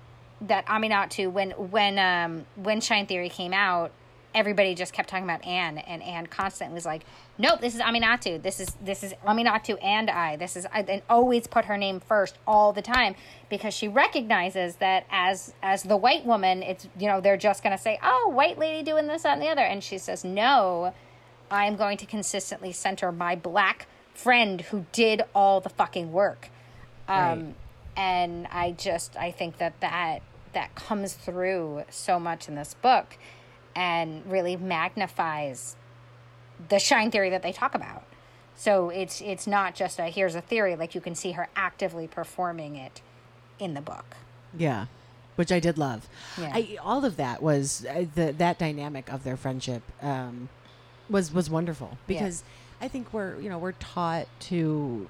[0.48, 3.92] that Aminatou when when um, when Shine Theory came out,
[4.34, 7.04] everybody just kept talking about Ann, and Ann constantly was like,
[7.38, 8.42] "Nope, this is Aminatou.
[8.42, 10.36] This is this is Aminatou and I.
[10.36, 13.16] This is," and always put her name first all the time
[13.50, 17.78] because she recognizes that as as the white woman, it's you know they're just gonna
[17.78, 20.94] say, "Oh, white lady doing this, that, and the other," and she says, "No,
[21.50, 26.50] I am going to consistently center my black friend who did all the fucking work."
[27.08, 27.54] Um, Right.
[27.98, 30.22] and I just I think that that
[30.56, 33.18] that comes through so much in this book,
[33.76, 35.76] and really magnifies
[36.70, 38.04] the shine theory that they talk about.
[38.56, 42.08] So it's it's not just a here's a theory like you can see her actively
[42.08, 43.02] performing it
[43.60, 44.16] in the book.
[44.58, 44.86] Yeah,
[45.36, 46.08] which I did love.
[46.40, 46.52] Yeah.
[46.54, 50.50] I, all of that was uh, the that dynamic of their friendship um,
[51.10, 52.44] was was wonderful because
[52.80, 55.10] I think we're you know we're taught to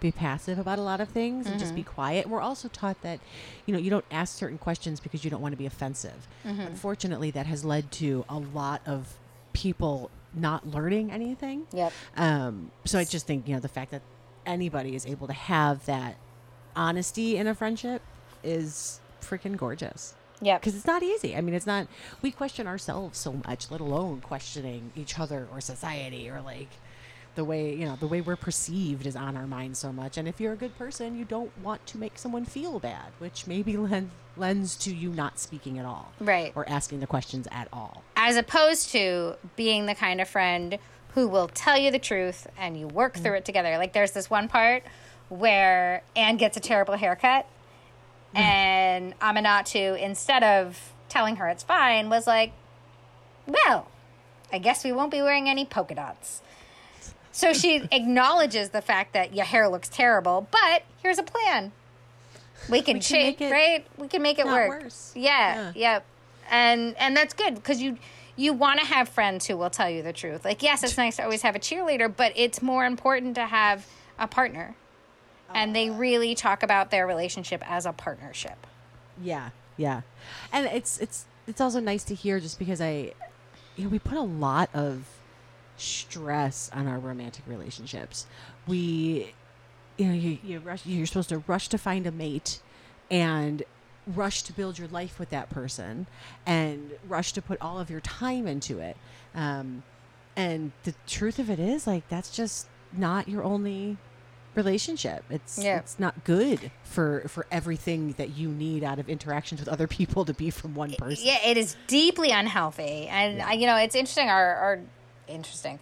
[0.00, 2.28] be passive about a lot of things and just be quiet.
[2.28, 3.20] We're also taught that
[3.66, 6.26] you know you don't ask certain questions because you don't want to be offensive.
[6.44, 9.14] Unfortunately, that has led to a lot of
[9.52, 11.66] people not learning anything.
[11.72, 11.92] Yep.
[12.16, 14.02] Um, so I just think you know the fact that
[14.44, 16.16] anybody is able to have that
[16.74, 18.02] honesty in a friendship
[18.44, 20.14] is freaking gorgeous.
[20.40, 20.58] Yeah.
[20.58, 21.34] Because it's not easy.
[21.34, 21.88] I mean, it's not.
[22.22, 26.68] We question ourselves so much, let alone questioning each other or society or like
[27.36, 30.18] the way you know the way we're perceived is on our mind so much.
[30.18, 33.46] And if you're a good person, you don't want to make someone feel bad, which
[33.46, 36.52] maybe len- lends to you not speaking at all, Right.
[36.54, 38.02] or asking the questions at all.
[38.16, 40.78] as opposed to being the kind of friend
[41.14, 43.22] who will tell you the truth and you work mm-hmm.
[43.22, 43.78] through it together.
[43.78, 44.82] Like there's this one part
[45.28, 47.46] where Ann gets a terrible haircut
[48.34, 48.38] mm.
[48.40, 52.52] and Aminatou, instead of telling her it's fine, was like,
[53.46, 53.88] Well,
[54.52, 56.42] I guess we won't be wearing any polka dots.
[57.36, 61.70] So she acknowledges the fact that your hair looks terrible, but here's a plan.
[62.70, 63.86] We can, can change, right?
[63.98, 64.84] We can make it work.
[64.84, 65.12] worse.
[65.14, 65.72] Yeah, Yeah.
[65.74, 66.06] yep.
[66.50, 67.98] And and that's good because you
[68.36, 70.46] you want to have friends who will tell you the truth.
[70.46, 73.86] Like yes, it's nice to always have a cheerleader, but it's more important to have
[74.18, 74.74] a partner.
[75.52, 75.96] And they ah.
[75.96, 78.66] really talk about their relationship as a partnership.
[79.22, 80.00] Yeah, yeah,
[80.54, 83.12] and it's it's it's also nice to hear just because I,
[83.76, 85.06] you know, we put a lot of
[85.76, 88.26] stress on our romantic relationships.
[88.66, 89.32] We,
[89.96, 92.60] you know, you, you rush, you're supposed to rush to find a mate,
[93.10, 93.62] and
[94.06, 96.06] rush to build your life with that person,
[96.44, 98.96] and rush to put all of your time into it.
[99.34, 99.82] Um,
[100.36, 103.96] and the truth of it is, like, that's just not your only
[104.54, 105.22] relationship.
[105.28, 105.76] It's Yeah.
[105.78, 110.24] it's not good for for everything that you need out of interactions with other people
[110.24, 111.26] to be from one person.
[111.26, 114.30] Yeah, it is deeply unhealthy, and I you know it's interesting.
[114.30, 114.80] Our, our
[115.28, 115.78] interesting,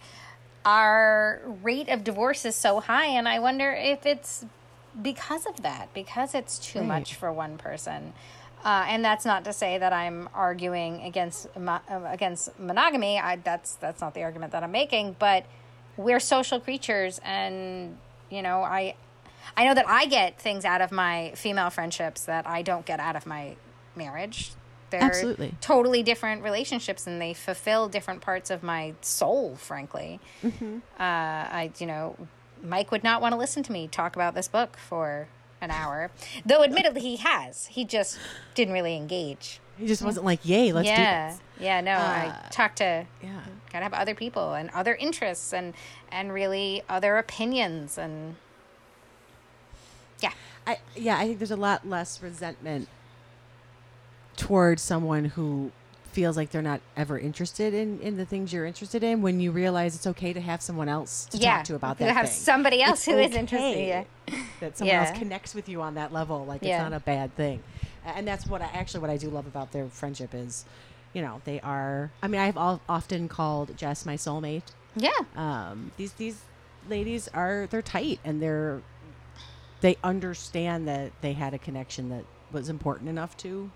[0.65, 4.45] our rate of divorce is so high, and I wonder if it's
[5.01, 6.87] because of that, because it's too Right.
[6.87, 8.13] much for one person.
[8.63, 13.19] Uh, and that's not to say that I'm arguing against mo- uh, against monogamy.
[13.19, 15.17] I, that's that's not the argument that I'm making.
[15.19, 15.45] But
[15.97, 17.97] we're social creatures, and
[18.31, 18.95] you know, I
[19.55, 22.99] I know that I get things out of my female friendships that I don't get
[22.99, 23.55] out of my
[23.95, 24.51] marriage.
[24.89, 25.53] They're Absolutely.
[25.61, 29.55] totally different relationships, and they fulfill different parts of my soul.
[29.55, 30.77] Frankly, Mm-hmm.
[30.99, 32.15] uh, I you know,
[32.63, 35.27] Mike would not want to listen to me talk about this book for
[35.61, 36.11] an hour,
[36.45, 37.67] though admittedly he has.
[37.67, 38.19] He just
[38.53, 39.59] didn't really engage.
[39.77, 41.81] He just wasn't like, "Yay, let's yeah, do this." yeah.
[41.81, 43.41] No, I Uh, talked to Yeah.
[43.73, 45.73] gotta have other people and other interests and
[46.11, 48.35] and really other opinions and
[50.21, 50.31] yeah
[50.65, 52.87] I yeah, I think there's a lot less resentment
[54.37, 55.71] towards someone who
[56.11, 59.51] feels like they're not ever interested in, in the things you're interested in when you
[59.51, 62.27] realize it's okay to have someone else to yeah talk to about to that have
[62.29, 62.35] thing.
[62.39, 64.03] somebody else It's who is okay interested yeah
[64.61, 65.05] that someone Yeah.
[65.09, 66.81] else connects with you on that level like Yeah.
[66.83, 67.61] it's not a bad thing
[68.05, 70.63] and that's what i actually what i do love about their friendship is
[71.11, 75.91] you know they are i mean i've all, often called jess my soulmate yeah um,
[75.97, 76.39] these these
[76.87, 78.81] ladies are they're tight and they're
[79.81, 82.23] they understand that they had a connection that
[82.53, 83.69] was important enough to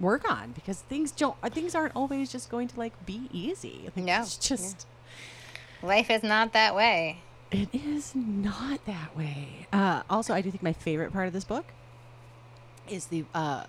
[0.00, 3.90] work on because things don't uh, things aren't always just going to like be easy.
[3.96, 4.20] Like, No.
[4.22, 4.86] it's just
[5.82, 7.20] life is not that way
[7.50, 9.66] it is not that way.
[9.72, 11.64] Uh, also, I do think my favorite part of this book
[12.90, 13.64] is the uh,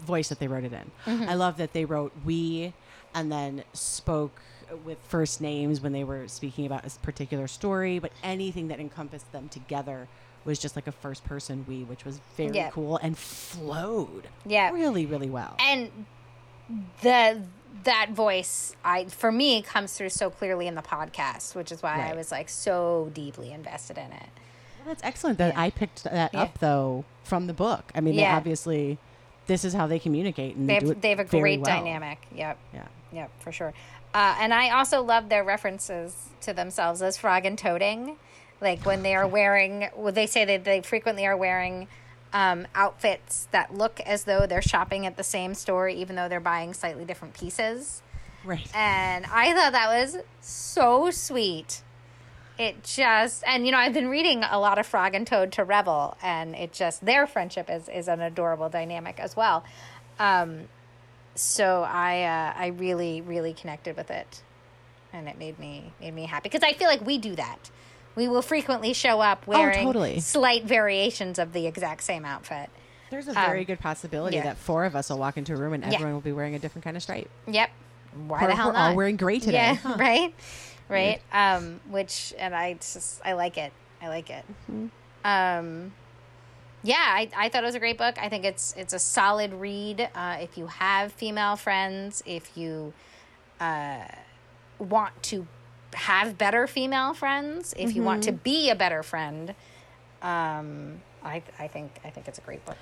[0.00, 1.28] voice that they wrote it in.
[1.28, 2.72] I love that they wrote we
[3.12, 4.40] and then spoke
[4.84, 9.30] with first names when they were speaking about a particular story, but anything that encompassed
[9.32, 10.06] them together
[10.44, 12.70] was just like a first person we, which was very Yeah.
[12.70, 14.70] cool and flowed Yeah.
[14.70, 15.54] really, really well.
[15.58, 15.90] and
[17.02, 17.42] the
[17.82, 22.08] that voice i for me comes through so clearly in the podcast which is why
[22.10, 24.28] i was like so deeply invested in it
[24.78, 25.60] Well, that's excellent that Yeah.
[25.60, 26.42] I picked that Yeah.
[26.42, 27.90] up though from the book.
[27.94, 28.98] I mean, they obviously
[29.46, 31.66] this is how they communicate and they they, have they have a great well.
[31.76, 32.86] dynamic yep Yeah.
[33.12, 33.72] Yep, for sure.
[34.14, 38.16] Uh, and I also love their references to themselves as frog and toading.
[38.64, 41.86] Like when they are wearing, well, they say that they frequently are wearing
[42.32, 46.40] um, outfits that look as though they're shopping at the same store, even though they're
[46.40, 48.02] buying slightly different pieces.
[48.42, 48.68] Right.
[48.74, 51.82] And I thought that was so sweet.
[52.58, 55.64] It just, and you know, I've been reading a lot of Frog and Toad to
[55.64, 59.64] Revel, and it just, their friendship is, is an adorable dynamic as well.
[60.18, 60.68] Um,
[61.34, 64.42] so I, uh, I really, really connected with it,
[65.12, 67.70] and it made me, made me happy because I feel like we do that.
[68.16, 70.20] We will frequently show up wearing totally.
[70.20, 72.70] slight variations of the exact same outfit.
[73.10, 74.44] There's a very Um, good possibility yeah.
[74.44, 75.94] that four of us will walk into a room and Yeah.
[75.94, 77.28] everyone will be wearing a different kind of stripe.
[77.46, 77.70] Yep.
[78.26, 78.90] Why Or the hell we're not?
[78.90, 79.52] all wearing gray today.
[79.54, 79.96] Yeah, huh?
[79.98, 80.34] right,
[80.88, 81.20] right.
[81.32, 83.72] Um, which and I just I like it.
[84.00, 84.44] I like it.
[84.70, 84.86] Mm-hmm.
[85.24, 85.92] Um,
[86.82, 88.16] yeah, I, I thought it was a great book.
[88.20, 90.08] I think it's it's a solid read.
[90.14, 92.92] Uh, if you have female friends, if you
[93.60, 94.04] uh,
[94.78, 95.46] want to
[95.94, 98.42] have better female friends, if you want to Mm-hmm.
[98.42, 99.54] be a better friend,
[100.22, 102.76] um, I I think I think it's a great book.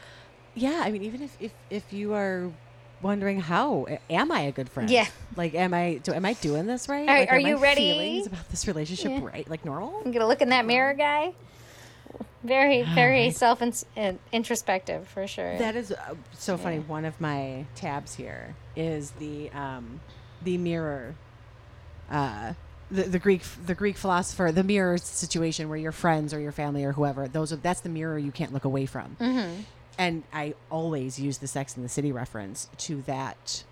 [0.54, 2.50] Yeah, I mean, even if, if, if you are
[3.00, 4.90] wondering how am I a good friend?
[4.90, 5.06] Yeah.
[5.36, 7.08] Like, am I do am I doing this right?
[7.08, 7.80] Are- like, are my you ready?
[7.92, 9.48] Feelings about this relationship right?
[9.48, 9.94] Like normal?
[10.04, 11.32] I'm gonna look in that mirror, guy.
[12.44, 13.62] Very very self
[14.32, 15.58] introspective for sure.
[15.58, 16.80] That is uh, so funny.
[16.80, 20.00] One of my tabs here is the um,
[20.42, 21.14] the mirror,
[22.10, 22.54] uh,
[22.92, 26.84] the, the Greek the Greek philosopher, the mirror situation where your friends or your family
[26.84, 29.16] or whoever those are that's the mirror you can't look away from.
[29.20, 29.62] Mm-hmm.
[29.98, 33.64] And I always use the Sex in the City reference to that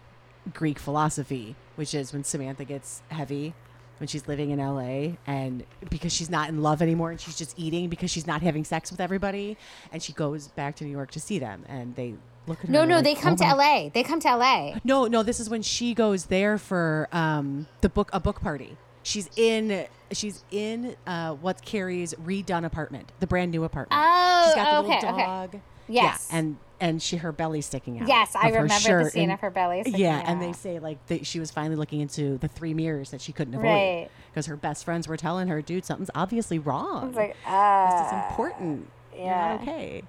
[0.53, 3.55] Greek philosophy, which is when Samantha gets heavy
[3.99, 7.55] when she's living in LA and because she's not in love anymore and she's just
[7.59, 9.59] eating because she's not having sex with everybody
[9.93, 12.15] and she goes back to New York to see them and they
[12.47, 13.91] look at her no, no, they like, come "Oh to LA.
[13.91, 14.75] They come to LA.
[14.85, 18.79] no, no, this is when she goes there for um, the book a book party.
[19.03, 24.01] She's in she's in uh, what Carrie's redone apartment, the brand new apartment.
[24.05, 25.61] Oh, she's got the okay, little okay.
[25.89, 26.29] Yes.
[26.31, 28.09] yeah, and and she her belly sticking out.
[28.09, 30.25] Yes, I remember the scene and- of her belly sticking out.
[30.25, 33.21] Yeah, and they say like that she was finally looking into the three mirrors that
[33.21, 34.09] she couldn't avoid Right.
[34.31, 37.09] because her best friends were telling her, "Dude, something's obviously wrong.
[37.09, 38.89] It's like, this ah, is important.
[39.15, 39.59] You're yeah.
[39.63, 40.03] okay."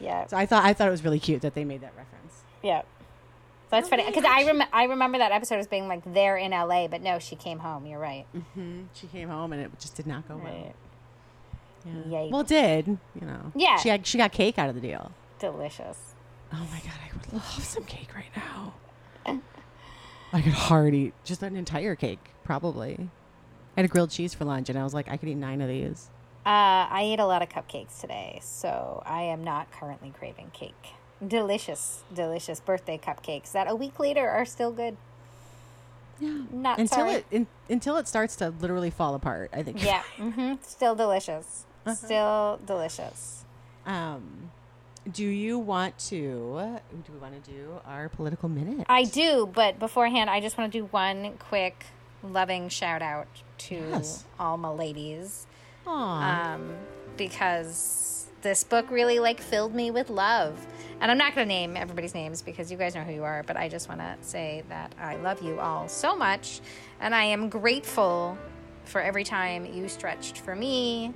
[0.00, 2.42] yeah, So I thought I thought it was really cute that they made that reference.
[2.62, 2.82] yeah.
[3.70, 6.88] That's funny because I rem- I remember that episode as being like they're in LA,
[6.88, 7.86] but no, she came home.
[7.86, 8.24] You're right.
[8.54, 10.74] hmm She came home and it just did not go well.
[11.84, 11.92] Yeah.
[12.18, 12.30] Yikes.
[12.30, 13.52] Well, it did you know?
[13.54, 13.76] Yeah.
[13.78, 15.12] She had, she got cake out of the deal.
[15.38, 16.14] Delicious.
[16.52, 18.74] Oh my god, I would love some cake right now.
[20.32, 22.96] I could hard eat just an entire cake, probably.
[23.76, 25.60] I had a grilled cheese for lunch, and I was like, I could eat nine
[25.60, 26.10] of these.
[26.44, 30.94] Uh, I ate a lot of cupcakes today, so I am not currently craving cake.
[31.26, 34.96] Delicious, delicious birthday cupcakes that a week later are still good.
[36.20, 36.42] Yeah.
[36.52, 37.12] Not until sorry.
[37.12, 39.50] it in, until it starts to literally fall apart.
[39.52, 39.82] I think.
[39.84, 40.54] Yeah, mm-hmm.
[40.62, 41.64] still delicious.
[41.86, 41.94] Uh-huh.
[41.94, 43.44] Still delicious.
[43.86, 44.50] Um,
[45.10, 46.78] Do you want to?
[47.04, 48.86] Do we want to do our political minute?
[48.88, 51.86] I do, but beforehand, I just want to do one quick
[52.22, 54.24] loving shout out to Yes.
[54.38, 55.46] all my ladies
[55.86, 56.54] Aw.
[56.54, 56.74] um,
[57.16, 60.66] because this book really like filled me with love.
[61.00, 63.44] And I'm not going to name everybody's names because you guys know who you are,
[63.46, 66.60] but I just want to say that I love you all so much,
[67.00, 68.36] and I am grateful
[68.84, 71.14] for every time you stretched for me,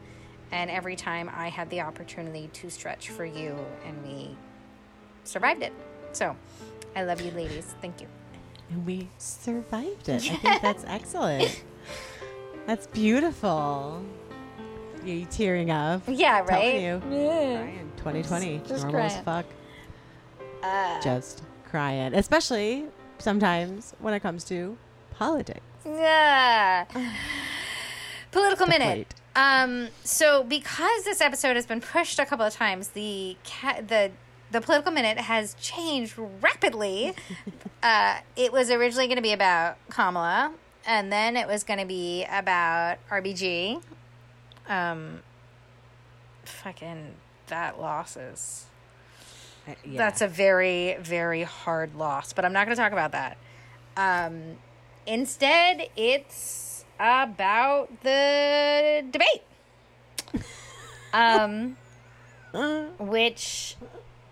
[0.53, 4.37] and every time I had the opportunity to stretch for you, and we
[5.25, 5.73] survived it.
[6.13, 6.37] So,
[6.95, 7.75] I love you, ladies.
[7.81, 8.07] Thank you.
[8.71, 10.23] and we survived it.
[10.31, 11.65] I think that's excellent.
[12.67, 14.05] That's beautiful.
[15.03, 16.03] Are you tearing up?
[16.07, 16.81] Yeah, right.
[16.81, 17.01] you.
[17.01, 17.93] Crying.
[17.97, 18.59] 2020.
[18.67, 19.47] Just Normal as fuck.
[20.63, 22.15] Uh, Just crying.
[22.15, 22.87] Especially
[23.19, 24.77] sometimes when it comes to
[25.11, 25.61] politics.
[25.85, 26.85] Yeah.
[28.31, 29.15] Political The minute.
[29.35, 29.89] Um.
[30.05, 34.11] So because this episode has been pushed a couple of times, the ca- the
[34.51, 37.15] the political minute has changed rapidly.
[37.83, 40.53] uh, it was originally going to be about Kamala,
[40.87, 43.83] and then it was going to be about RBG.
[44.69, 45.21] Um.
[46.45, 47.15] Fucking
[47.47, 48.67] that losses.
[49.67, 49.99] Uh, yeah.
[49.99, 53.37] That's a very, very hard loss, but I'm not going to talk about that.
[53.97, 54.57] Um,
[55.07, 59.43] instead, it's about the debate,
[61.13, 61.77] um,
[62.99, 63.77] which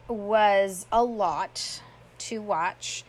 [0.09, 1.81] was a lot
[2.18, 3.05] to watch.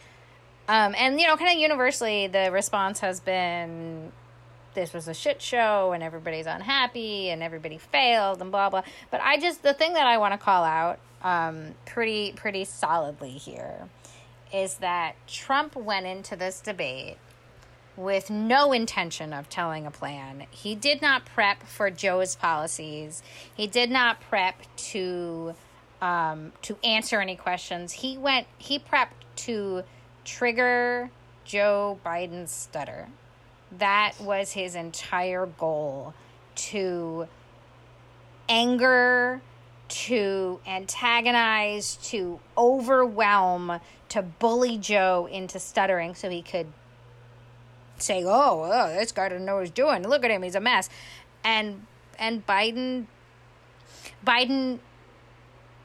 [0.68, 4.12] Um, and, you know, kind of universally, the response has been
[4.74, 8.84] this was a shit show and everybody's unhappy and everybody failed and blah blah.
[9.10, 13.32] But I just the thing that I want to call out um, pretty pretty solidly
[13.32, 13.90] here
[14.54, 17.18] is that Trump went into this debate
[17.96, 20.46] with no intention of telling a plan.
[20.50, 23.22] He did not prep for Joe's policies.
[23.56, 25.56] He did not prep to
[26.02, 27.92] um, to answer any questions.
[27.94, 28.48] He went.
[28.58, 29.84] He prepped to
[30.26, 31.10] trigger
[31.46, 33.08] Joe Biden's stutter.
[33.78, 36.14] That was his entire goal
[36.56, 37.28] to
[38.50, 39.42] anger,
[39.88, 46.68] to antagonize, to overwhelm, to bully Joe into stuttering so he could
[47.98, 50.08] say, "Oh, oh this guy doesn't know what he's doing.
[50.08, 50.90] Look at him; he's a mess."
[51.44, 51.86] And
[52.20, 53.06] and Biden,
[54.26, 54.80] Biden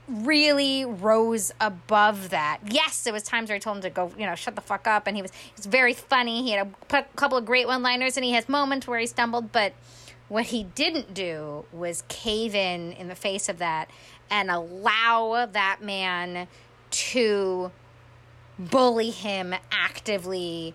[0.08, 2.58] really rose above that.
[2.70, 4.86] Yes, there was times where I told him to go, you know, shut the fuck
[4.86, 6.42] up, and he was he was very funny.
[6.42, 9.72] He had a couple of great one-liners, and he has moments where he stumbled, but
[10.28, 13.90] what he didn't do was cave in in the face of that
[14.30, 16.48] and allow that man
[16.90, 17.70] to
[18.58, 20.74] bully him actively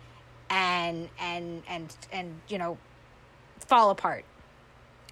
[0.50, 2.78] and and and and you know
[3.60, 4.24] fall apart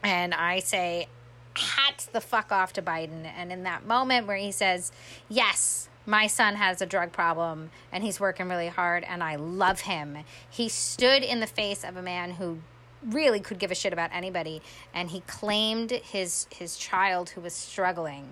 [0.03, 1.07] and i say
[1.55, 3.25] hats the fuck off to biden.
[3.25, 4.91] And in that moment where he says
[5.27, 9.81] yes my son has a drug problem and he's working really hard and i love
[9.81, 10.17] him
[10.49, 12.57] he stood in the face of a man who
[13.05, 14.61] really could give a shit about anybody
[14.93, 18.25] and he claimed his his child who was struggling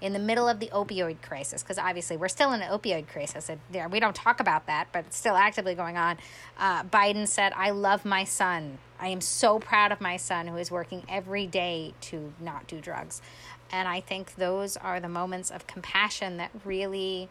[0.00, 3.48] in the middle of the opioid crisis because obviously we're still in an opioid crisis
[3.48, 6.16] and yeah, we don't talk about that but it's still actively going on
[6.58, 10.56] uh, biden said i love my son i am so proud of my son who
[10.56, 13.22] is working every day to not do drugs
[13.70, 17.28] and i think those are the moments of compassion that really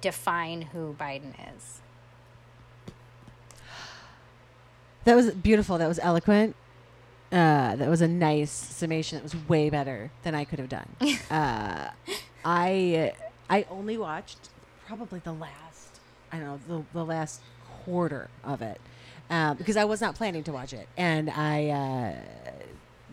[0.00, 1.80] define who biden is
[5.06, 5.78] That was beautiful.
[5.78, 6.56] That was eloquent.
[7.32, 9.18] Uh, that was a nice summation.
[9.18, 10.88] That was way better than I could have done.
[11.30, 11.90] uh,
[12.44, 13.12] I
[13.50, 14.48] I only watched
[14.86, 16.00] probably the last
[16.32, 17.40] I don't know the, the last
[17.84, 18.80] quarter of it
[19.30, 22.14] um, because I was not planning to watch it, and I uh,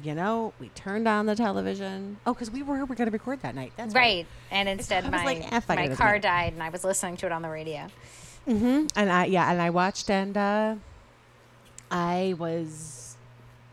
[0.03, 2.18] you know we turned on the television.
[2.28, 3.74] Oh, because we were we were going to record that night.
[3.78, 7.18] That's right and instead my, like, "Eh, my car matter." died and i was listening
[7.18, 7.89] to it on the radio
[8.47, 8.88] Mm-hmm.
[8.95, 10.76] And I yeah, and I watched and uh,
[11.89, 13.02] I was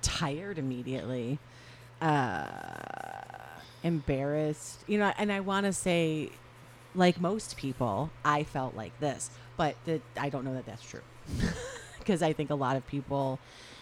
[0.03, 1.38] tired immediately,
[2.01, 2.46] uh,
[3.82, 5.12] embarrassed, you know.
[5.18, 6.30] And I want to say,
[6.94, 11.03] like most people, I felt like this, but the, I don't know that that's true
[11.98, 13.38] because I think a lot of people,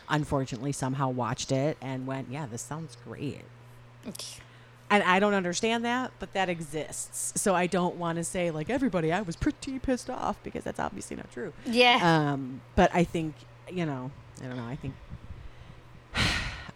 [0.08, 3.42] unfortunately, somehow watched it and went, "Yeah, this sounds great."
[4.90, 7.38] And I don't understand that, but that exists.
[7.38, 10.80] So I don't want to say like everybody I was pretty pissed off because that's
[10.80, 11.52] obviously not true.
[11.66, 13.34] yeah Um, but I think
[13.70, 14.10] you know,
[14.42, 14.66] I don't know.
[14.66, 14.94] I think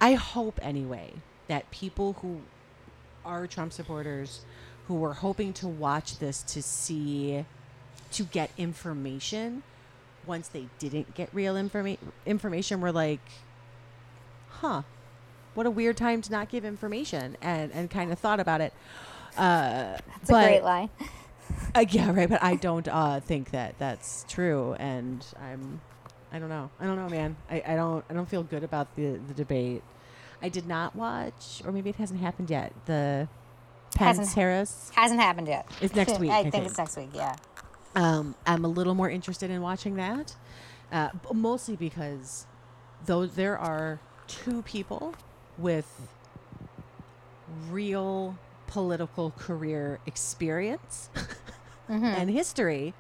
[0.03, 1.15] I hope anyway
[1.49, 2.43] that people who
[3.25, 4.43] are Trump supporters
[4.89, 7.47] who were hoping to watch this to see
[8.13, 9.65] to get information
[10.27, 13.21] once they didn't get real informa- information were like
[14.49, 14.83] huh
[15.55, 18.75] what a weird time to not give information and and kind of thought about it
[19.37, 20.91] Uh, It's a great line.
[21.75, 22.29] Uh, yeah, right.
[22.29, 25.81] But I don't uh, think that that's true, and I'm,
[26.33, 26.71] I don't know.
[26.81, 27.37] I don't know, man.
[27.51, 28.05] I, I don't.
[28.11, 29.83] I don't feel good about the the debate.
[30.43, 32.73] I did not watch, or maybe it hasn't happened yet.
[32.87, 33.29] The
[33.95, 34.91] Pence Hasn't- Harris.
[34.95, 35.71] Hasn't happened yet.
[35.81, 36.67] It's next week, I, I think, think.
[36.67, 37.11] it's next week.
[37.15, 37.37] Yeah.
[37.95, 40.35] Um, I'm a little more interested in watching that,
[40.91, 42.47] uh, mostly because
[43.07, 45.15] though there are two people
[45.59, 46.09] with
[47.71, 51.11] real political career experience
[51.91, 52.05] Mm-hmm.
[52.05, 52.95] and history,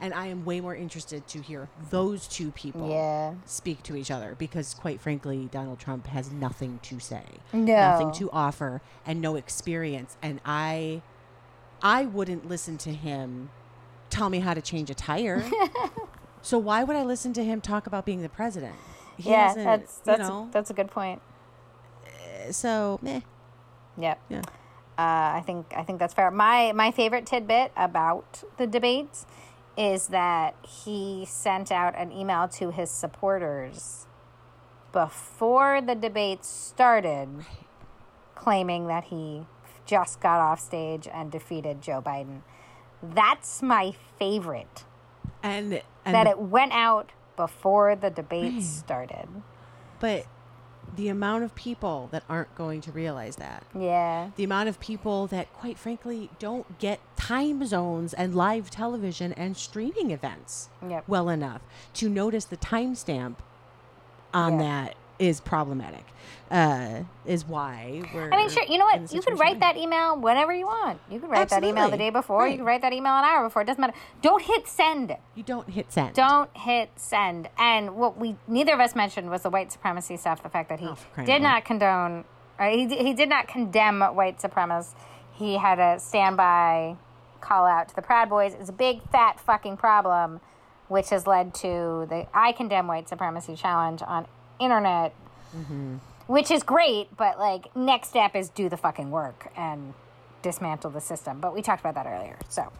[0.00, 3.34] and I am way more interested to hear those two people Yeah.
[3.44, 7.22] speak to each other because, quite frankly, Donald Trump has nothing to say,
[7.52, 7.74] No.
[7.74, 10.16] nothing to offer, and no experience.
[10.22, 11.02] And I,
[11.82, 13.50] I wouldn't listen to him
[14.10, 15.44] tell me how to change a tire.
[16.42, 18.74] so why would I listen to him talk about being the president?
[19.16, 20.42] He yeah, that's that's you know.
[20.48, 21.22] a, that's a good point.
[22.50, 23.20] so meh.
[23.98, 24.20] Yep.
[24.28, 24.42] Yeah.
[24.98, 26.30] Uh, I think I think that's fair.
[26.30, 29.26] My my favorite tidbit about the debates
[29.76, 34.06] is that he sent out an email to his supporters
[34.92, 37.28] before the debate started,
[38.34, 39.46] claiming that he
[39.84, 42.40] just got off stage and defeated Joe Biden.
[43.02, 44.84] That's my favorite.
[45.42, 49.28] And and that it went out before the debates started.
[50.00, 50.26] but
[50.96, 54.30] the amount of people that aren't going to realize that Yeah.
[54.36, 59.56] the amount of people that quite frankly don't get time zones and live television and
[59.56, 61.04] streaming events Yep.
[61.06, 61.60] well enough
[61.94, 63.36] to notice the timestamp
[64.34, 64.58] on Yeah.
[64.86, 66.04] that is problematic
[66.50, 68.62] uh is why we're I mean, sure.
[68.68, 69.00] You know what?
[69.00, 71.00] You can situation write that email whenever you want.
[71.10, 72.40] You can write that email the day before.
[72.42, 72.52] Right.
[72.52, 73.62] You can write that email an hour before.
[73.62, 73.94] It doesn't matter.
[74.22, 75.16] Don't hit send.
[75.34, 77.48] you don't hit send Don't hit send.
[77.58, 80.42] And what we neither of us mentioned was the white supremacy stuff.
[80.42, 82.24] The fact that he Oh, did not condone.
[82.60, 84.94] Uh, he he did not condemn white supremacists.
[85.32, 86.96] He had a standby
[87.40, 88.54] call out to the Proud Boys.
[88.54, 90.40] It's a big fat fucking problem,
[90.88, 94.26] which has led to the I condemn white supremacy challenge on
[94.58, 95.14] internet
[95.56, 95.96] Mm-hmm.
[96.26, 99.94] which is great, but like next step is do the fucking work and
[100.42, 101.40] dismantle the system.
[101.40, 102.36] But we talked about that earlier.
[102.48, 102.72] So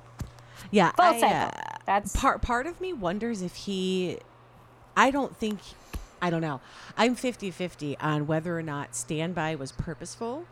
[0.71, 1.37] yeah full I, cycle.
[1.59, 4.19] uh, That's part part of me wonders if he
[4.97, 5.61] I don't think
[6.21, 6.61] I don't know.
[6.97, 10.45] I'm 50-50 on whether or not standby was purposeful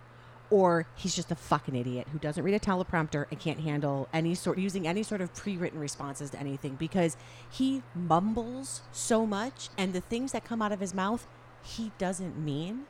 [0.51, 4.35] or he's just a fucking idiot who doesn't read a teleprompter and can't handle any
[4.35, 7.17] sort using any sort of pre-written responses to anything because
[7.51, 11.27] he mumbles so much and the things that come out of his mouth
[11.63, 12.83] he doesn't mean.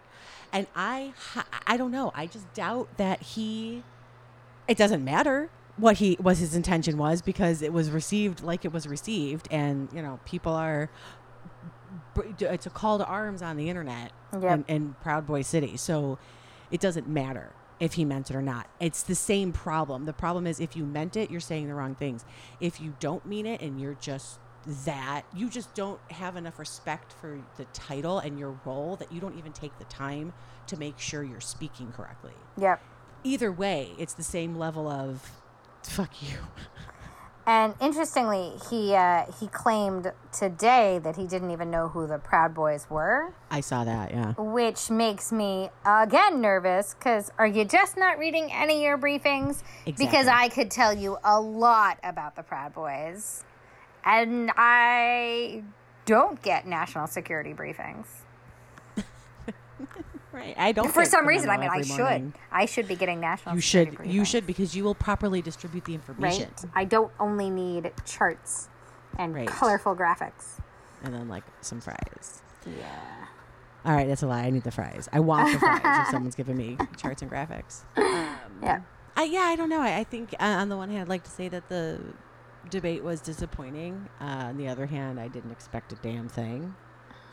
[0.53, 1.13] And I
[1.67, 2.13] I don't know.
[2.15, 3.85] I just doubt that he
[4.67, 8.73] it doesn't matter what he what his intention was because it was received like it
[8.73, 10.89] was received and you know people are
[12.41, 14.65] it's a call to arms on the internet Yep.
[14.69, 16.19] in, in proud boy city so
[16.75, 20.47] it doesn't matter if he meant it or not it's the same problem the problem
[20.47, 22.25] is if you meant it you're saying the wrong things
[22.61, 24.41] if you don't mean it and you're just
[24.85, 29.21] that you just don't have enough respect for the title and your role that you
[29.21, 30.33] don't even take the time
[30.67, 32.81] to make sure you're speaking correctly yep.
[33.23, 35.31] either way, it's the same level of
[35.83, 36.39] fuck you.
[37.47, 42.55] And interestingly, he uh, he claimed today that he didn't even know who the Proud
[42.55, 44.33] Boys were, I saw that, yeah.
[44.39, 46.95] which makes me again nervous.
[46.95, 49.63] Because are you just not reading any of your briefings?
[49.85, 50.07] Exactly.
[50.07, 53.45] Because I could tell you a lot about the Proud Boys,
[54.05, 55.65] and I
[56.07, 58.07] don't get national security briefings.
[60.35, 60.55] Right.
[60.59, 61.99] I don't For some reason, I mean, I should.
[61.99, 62.35] morning.
[62.51, 63.55] I should be getting national.
[63.55, 64.07] You security should.
[64.15, 66.51] You should because you will properly distribute the information.
[66.63, 66.71] Right.
[66.75, 68.69] I don't only need charts
[69.17, 69.47] and Right.
[69.47, 70.59] colorful graphics.
[71.05, 72.43] And then like some fries.
[72.67, 73.01] Yeah.
[73.85, 74.43] All right, that's a lie.
[74.43, 75.09] I need the fries.
[75.13, 77.83] I want the fries if someone's giving me charts and graphics.
[77.97, 78.81] Yeah.
[79.17, 79.81] I, yeah, I don't know.
[79.81, 82.01] I, I think uh, on the one hand, I'd like to say that the
[82.71, 84.09] debate was disappointing.
[84.21, 86.75] Uh, on the other hand, I didn't expect a damn thing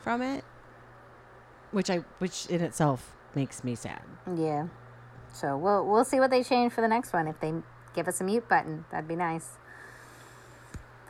[0.02, 0.44] from it,
[1.72, 4.02] which I, which in itself makes me sad.
[4.36, 4.68] Yeah.
[5.32, 7.26] So we'll we'll see what they change for the next one.
[7.26, 7.52] If they
[7.94, 9.58] give us a mute button, that'd be nice.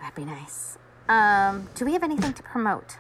[0.01, 0.79] That'd be nice.
[1.09, 2.97] Um, do we have anything to promote?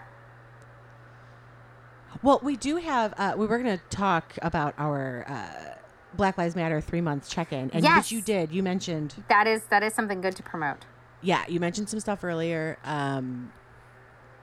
[2.22, 3.14] Well, we do have.
[3.16, 5.74] Uh, we were going to talk about our uh,
[6.14, 8.04] Black Lives Matter three month check in, and Yes.
[8.04, 8.52] which you did.
[8.52, 10.84] You mentioned, That is that is something good to promote.
[11.22, 12.78] yeah, you mentioned some stuff earlier.
[12.84, 13.52] Um,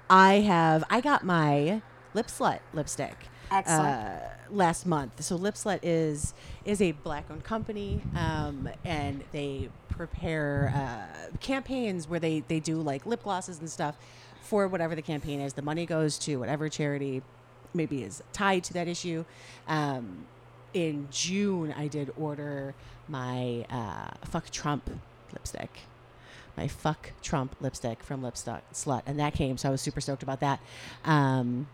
[0.09, 0.83] I have.
[0.89, 1.81] I got my
[2.15, 3.15] Lipslut lipstick.
[3.51, 3.87] Excellent.
[3.87, 4.19] Uh,
[4.51, 5.23] last month.
[5.23, 6.33] So Lipslut is
[6.65, 12.81] is a black owned company, um, and they prepare uh, campaigns where they they do
[12.81, 13.97] like lip glosses and stuff
[14.41, 15.53] for whatever the campaign is.
[15.53, 17.21] The money goes to whatever charity
[17.73, 19.25] maybe is tied to that issue.
[19.67, 20.25] Um,
[20.73, 22.75] in June, I did order
[23.07, 24.89] my uh, fuck Trump
[25.33, 25.79] lipstick.
[26.57, 30.23] My fuck Trump lipstick from Lipstick Slut, and that came, so I was super stoked
[30.23, 30.59] about that.
[31.05, 31.67] Um,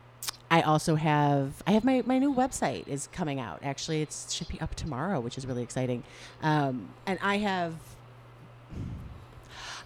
[0.50, 3.60] I also have I have my, my new website is coming out.
[3.64, 6.04] Actually, it's should be up tomorrow, which is really exciting.
[6.42, 7.76] Um, and I have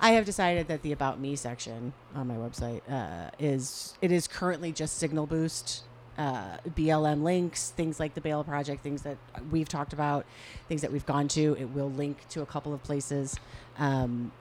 [0.01, 4.27] I have decided that the about me section on my website uh, is it is
[4.27, 5.83] currently just Signal Boost,
[6.17, 9.17] uh, BLM links, things like the Bail Project, things that
[9.51, 10.25] we've talked about,
[10.67, 11.55] things that we've gone to.
[11.59, 13.37] It will link to a couple of places.
[13.77, 14.31] Um,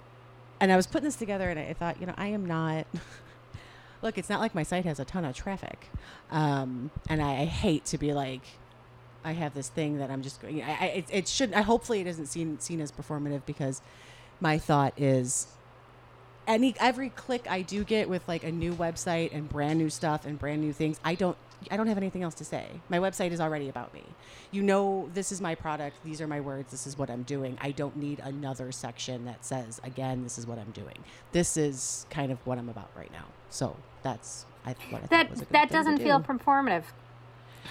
[0.60, 2.86] and I was putting this together, and I thought, you know, I am not.
[4.02, 5.86] Look, it's not like my site has a ton of traffic,
[6.30, 8.42] um, and I, I hate to be like,
[9.24, 10.62] I have this thing that I'm just going.
[10.62, 11.52] I, it, it should.
[11.52, 13.82] I hopefully it isn't seen seen as performative because
[14.40, 15.48] my thought is
[16.48, 20.26] any every click I do get with like a new website and brand new stuff
[20.26, 21.36] and brand new things, I don't
[21.70, 22.66] I don't have anything else to say.
[22.88, 24.02] My website is already about me.
[24.50, 27.58] You know this is my product, these are my words, this is what I'm doing.
[27.60, 30.96] I don't need another section that says again this is what I'm doing.
[31.32, 33.26] This is kind of what I'm about right now.
[33.50, 36.02] So that's I what I that thought was a good that doesn't do.
[36.04, 36.84] feel performative.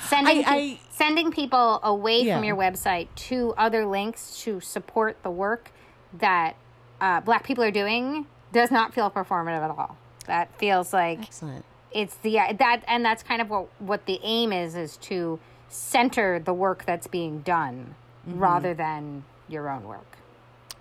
[0.08, 2.36] Sending I- pe- sending people away Yeah.
[2.36, 5.72] from your website to other links to support the work
[6.14, 6.56] that
[7.02, 9.98] uh, Black people are doing does not feel performative at all.
[10.26, 11.64] That feels like excellent.
[11.92, 16.40] it's the that and that's kind of what what the aim is is to center
[16.40, 17.96] the work that's being done
[18.28, 18.40] Mm-hmm.
[18.40, 20.18] rather than your own work.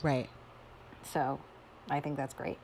[0.02, 0.28] Right.
[1.12, 1.38] So,
[1.88, 2.58] I think that's great.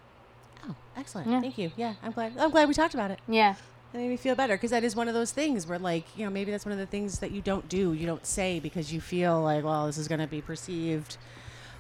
[0.69, 1.29] Oh, excellent.
[1.31, 1.41] Yeah.
[1.41, 1.71] Thank you.
[1.77, 2.33] Yeah, I'm glad.
[2.37, 3.21] I'm glad we talked about it.
[3.29, 3.55] Yeah.
[3.93, 6.25] That made me feel better because that is one of those things where, like, you
[6.25, 8.93] know, maybe that's one of the things that you don't do, you don't say because
[8.93, 11.17] you feel like, well, this is going to be perceived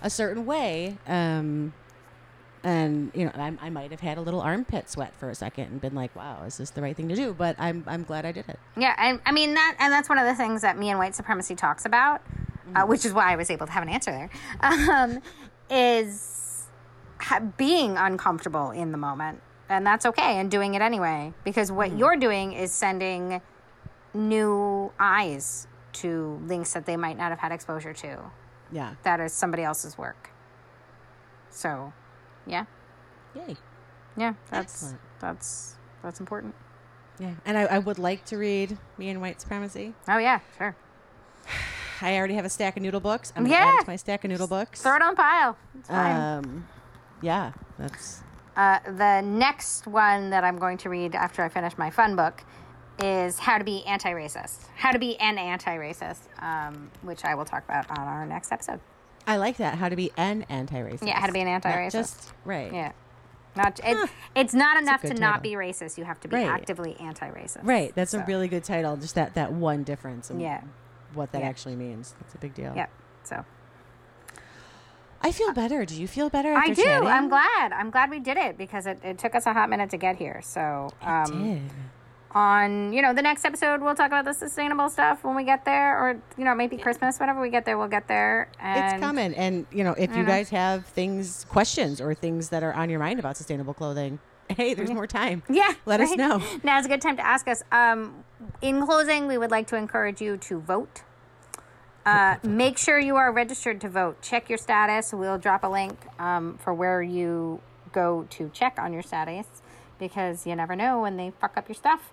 [0.00, 0.96] a certain way.
[1.08, 1.72] Um,
[2.64, 5.64] and you know, I, I might have had a little armpit sweat for a second
[5.64, 8.24] and been like, "Wow, is this the right thing to do?" But I'm I'm glad
[8.24, 8.58] I did it.
[8.76, 11.14] Yeah, and I mean that, and that's one of the things that me and white
[11.14, 12.22] supremacy talks about,
[12.74, 14.30] uh, which is why I was able to have an answer there.
[14.92, 15.20] Um,
[15.70, 16.66] is
[17.18, 21.96] ha- being uncomfortable in the moment, and that's okay, and doing it anyway, because what
[21.96, 23.40] you're doing is sending
[24.14, 28.18] new eyes to links that they might not have had exposure to.
[28.70, 28.94] Yeah.
[29.02, 30.30] That is somebody else's work.
[31.50, 31.92] So,
[32.46, 32.64] yeah,
[33.34, 33.56] Yay.
[34.16, 35.00] yeah, that's Excellent.
[35.20, 36.54] that's that's important.
[37.18, 37.34] Yeah.
[37.44, 39.94] And I, I would like to read Me and White Supremacy.
[40.08, 40.74] Oh yeah, sure.
[42.00, 43.32] I already have a stack of noodle books.
[43.36, 43.64] I'm gonna Yeah.
[43.64, 44.82] add it to my stack of noodle books.
[44.82, 45.56] Throw it on pile.
[45.78, 46.16] It's fine.
[46.44, 46.66] Um,
[47.20, 48.22] yeah, that's
[48.56, 52.42] Uh, the next one that I'm going to read after I finish my fun book
[53.02, 54.66] is How to Be Anti Racist.
[54.76, 58.50] How to Be an Anti Racist, um, which I will talk about on our next
[58.52, 58.80] episode.
[59.26, 59.76] I like that.
[59.78, 61.06] How to be an anti-racist.
[61.06, 61.92] Yeah, how to be an anti-racist.
[61.92, 62.72] Just right.
[62.72, 62.92] Yeah.
[63.54, 65.98] Not it, It's not enough to good not be racist.
[65.98, 66.48] You have to be Right.
[66.48, 67.60] actively anti racist.
[67.64, 67.92] Right.
[67.94, 68.96] That's a really good title.
[68.96, 70.30] Just that that one difference.
[70.30, 70.62] And Yeah.
[71.14, 71.48] What that Yeah.
[71.48, 72.14] actually means.
[72.20, 72.72] That's a big deal.
[72.74, 72.90] Yep.
[73.24, 73.44] So
[75.22, 75.84] I feel better.
[75.84, 76.54] Do you feel better?
[76.54, 76.82] I do.
[76.82, 77.06] chatting?
[77.08, 77.72] I'm glad.
[77.72, 80.16] I'm glad we did it because it, it took us a hot minute to get
[80.16, 80.40] here.
[80.42, 81.62] So um, Did.
[82.34, 85.64] On you know the next episode we'll talk about the sustainable stuff when we get
[85.66, 89.00] there or you know maybe christmas whenever we get there we'll get there and It's
[89.02, 89.34] coming.
[89.34, 90.28] And you know, if you know.
[90.28, 94.18] guys have things, questions, or things that are on your mind about sustainable clothing,
[94.48, 95.42] hey, there's more time.
[95.48, 96.18] yeah Let us right?
[96.18, 96.42] know.
[96.62, 98.24] now's a good time to ask us um,
[98.62, 101.02] in closing we would like to encourage you to vote
[102.04, 105.98] uh, make sure you are registered to vote check your status we'll drop a link
[106.18, 107.60] um, for where you
[107.92, 109.46] go to check on your status
[109.98, 112.10] because you never know when they fuck up your stuff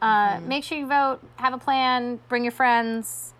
[0.00, 3.32] uh, make sure you vote have a plan bring your friends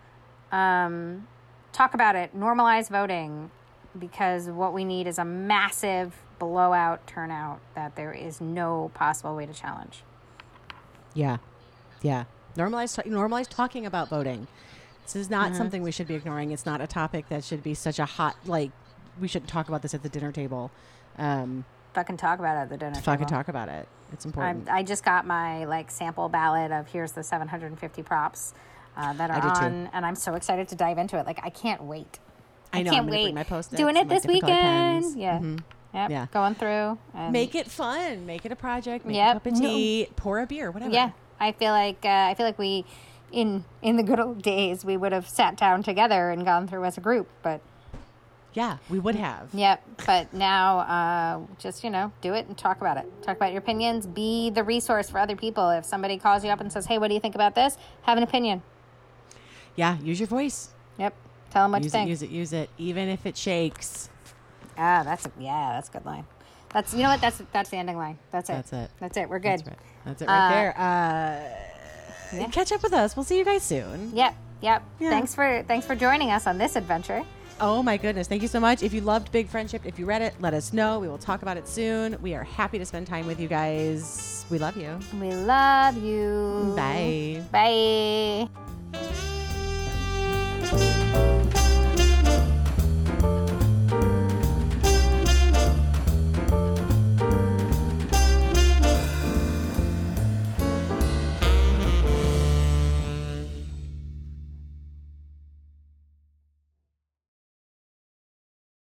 [0.51, 1.27] um,
[1.71, 3.51] talk about it, normalize voting,
[3.97, 9.45] because what we need is a massive blowout turnout that there is no possible way
[9.45, 10.03] to challenge.
[11.13, 11.37] Yeah.
[12.01, 12.23] Yeah.
[12.57, 14.47] Normalize normalize talking about voting.
[15.03, 15.33] This is Mm-hmm.
[15.33, 16.51] not something we should be ignoring.
[16.51, 18.71] It's not a topic that should be such a hot like
[19.19, 20.71] we shouldn't talk about this at the dinner table.
[21.17, 23.13] Um, Fucking talk about it at the dinner fucking table.
[23.17, 23.87] Fucking talk about it.
[24.11, 24.69] It's I'm, important.
[24.69, 28.53] I just got my like sample ballot of here's the 750 props
[28.97, 29.65] uh, that are I did too.
[29.65, 31.25] on, and I'm so excited to dive into it.
[31.25, 32.19] Like I can't wait.
[32.73, 32.91] I know.
[32.91, 33.33] can't I'm wait.
[33.33, 35.17] my post Doing it this weekend.
[35.17, 35.39] Yeah.
[35.39, 35.59] Mhm.
[35.93, 36.09] Yep.
[36.11, 36.27] Yeah.
[36.31, 36.99] Going through.
[37.15, 38.25] And Make it fun.
[38.27, 39.05] Make it a project.
[39.05, 39.29] Make Yep.
[39.37, 40.07] a cup of tea.
[40.15, 40.69] Pour a beer.
[40.69, 40.93] Whatever.
[40.93, 42.85] Yeah, I feel like uh, I feel like we,
[43.31, 46.85] in in the good old days, we would have sat down together and gone through
[46.85, 47.27] as a group.
[47.41, 47.61] But
[48.53, 49.49] Yeah, we would have.
[49.53, 53.05] yep, but now uh, just you know do it and talk about it.
[53.21, 54.07] Talk about your opinions.
[54.07, 55.69] Be the resource for other people.
[55.69, 58.17] If somebody calls you up and says, "Hey, what do you think about this?" Have
[58.17, 58.63] an opinion.
[59.75, 60.69] Yeah, use your voice.
[60.97, 61.13] Yep.
[61.51, 62.09] Tell them what use you it, think.
[62.09, 62.69] use it, use it.
[62.77, 64.09] Even if it shakes.
[64.77, 66.25] Ah, that's a, yeah, that's a good line.
[66.73, 68.17] That's you know what that's that's the ending line.
[68.31, 68.53] That's it.
[68.53, 68.91] That's it.
[68.99, 69.29] That's it.
[69.29, 69.59] We're good.
[69.59, 69.77] That's right.
[70.05, 70.77] That's it right Uh, there.
[70.77, 72.47] Uh, yeah.
[72.49, 73.15] Catch up with us.
[73.15, 74.11] We'll see you guys soon.
[74.15, 74.35] Yep.
[74.61, 74.83] Yep.
[74.99, 75.09] Yeah.
[75.11, 77.23] Thanks for thanks for joining us on this adventure.
[77.61, 78.27] Oh my goodness.
[78.27, 78.83] Thank you so much.
[78.83, 80.99] If you loved Big Friendship, if you read it, let us know.
[80.99, 82.17] We will talk about it soon.
[82.21, 84.45] We are happy to spend time with you guys.
[84.49, 84.97] We love you.
[85.19, 86.73] We love you.
[86.75, 87.43] Bye.
[87.51, 88.49] Bye.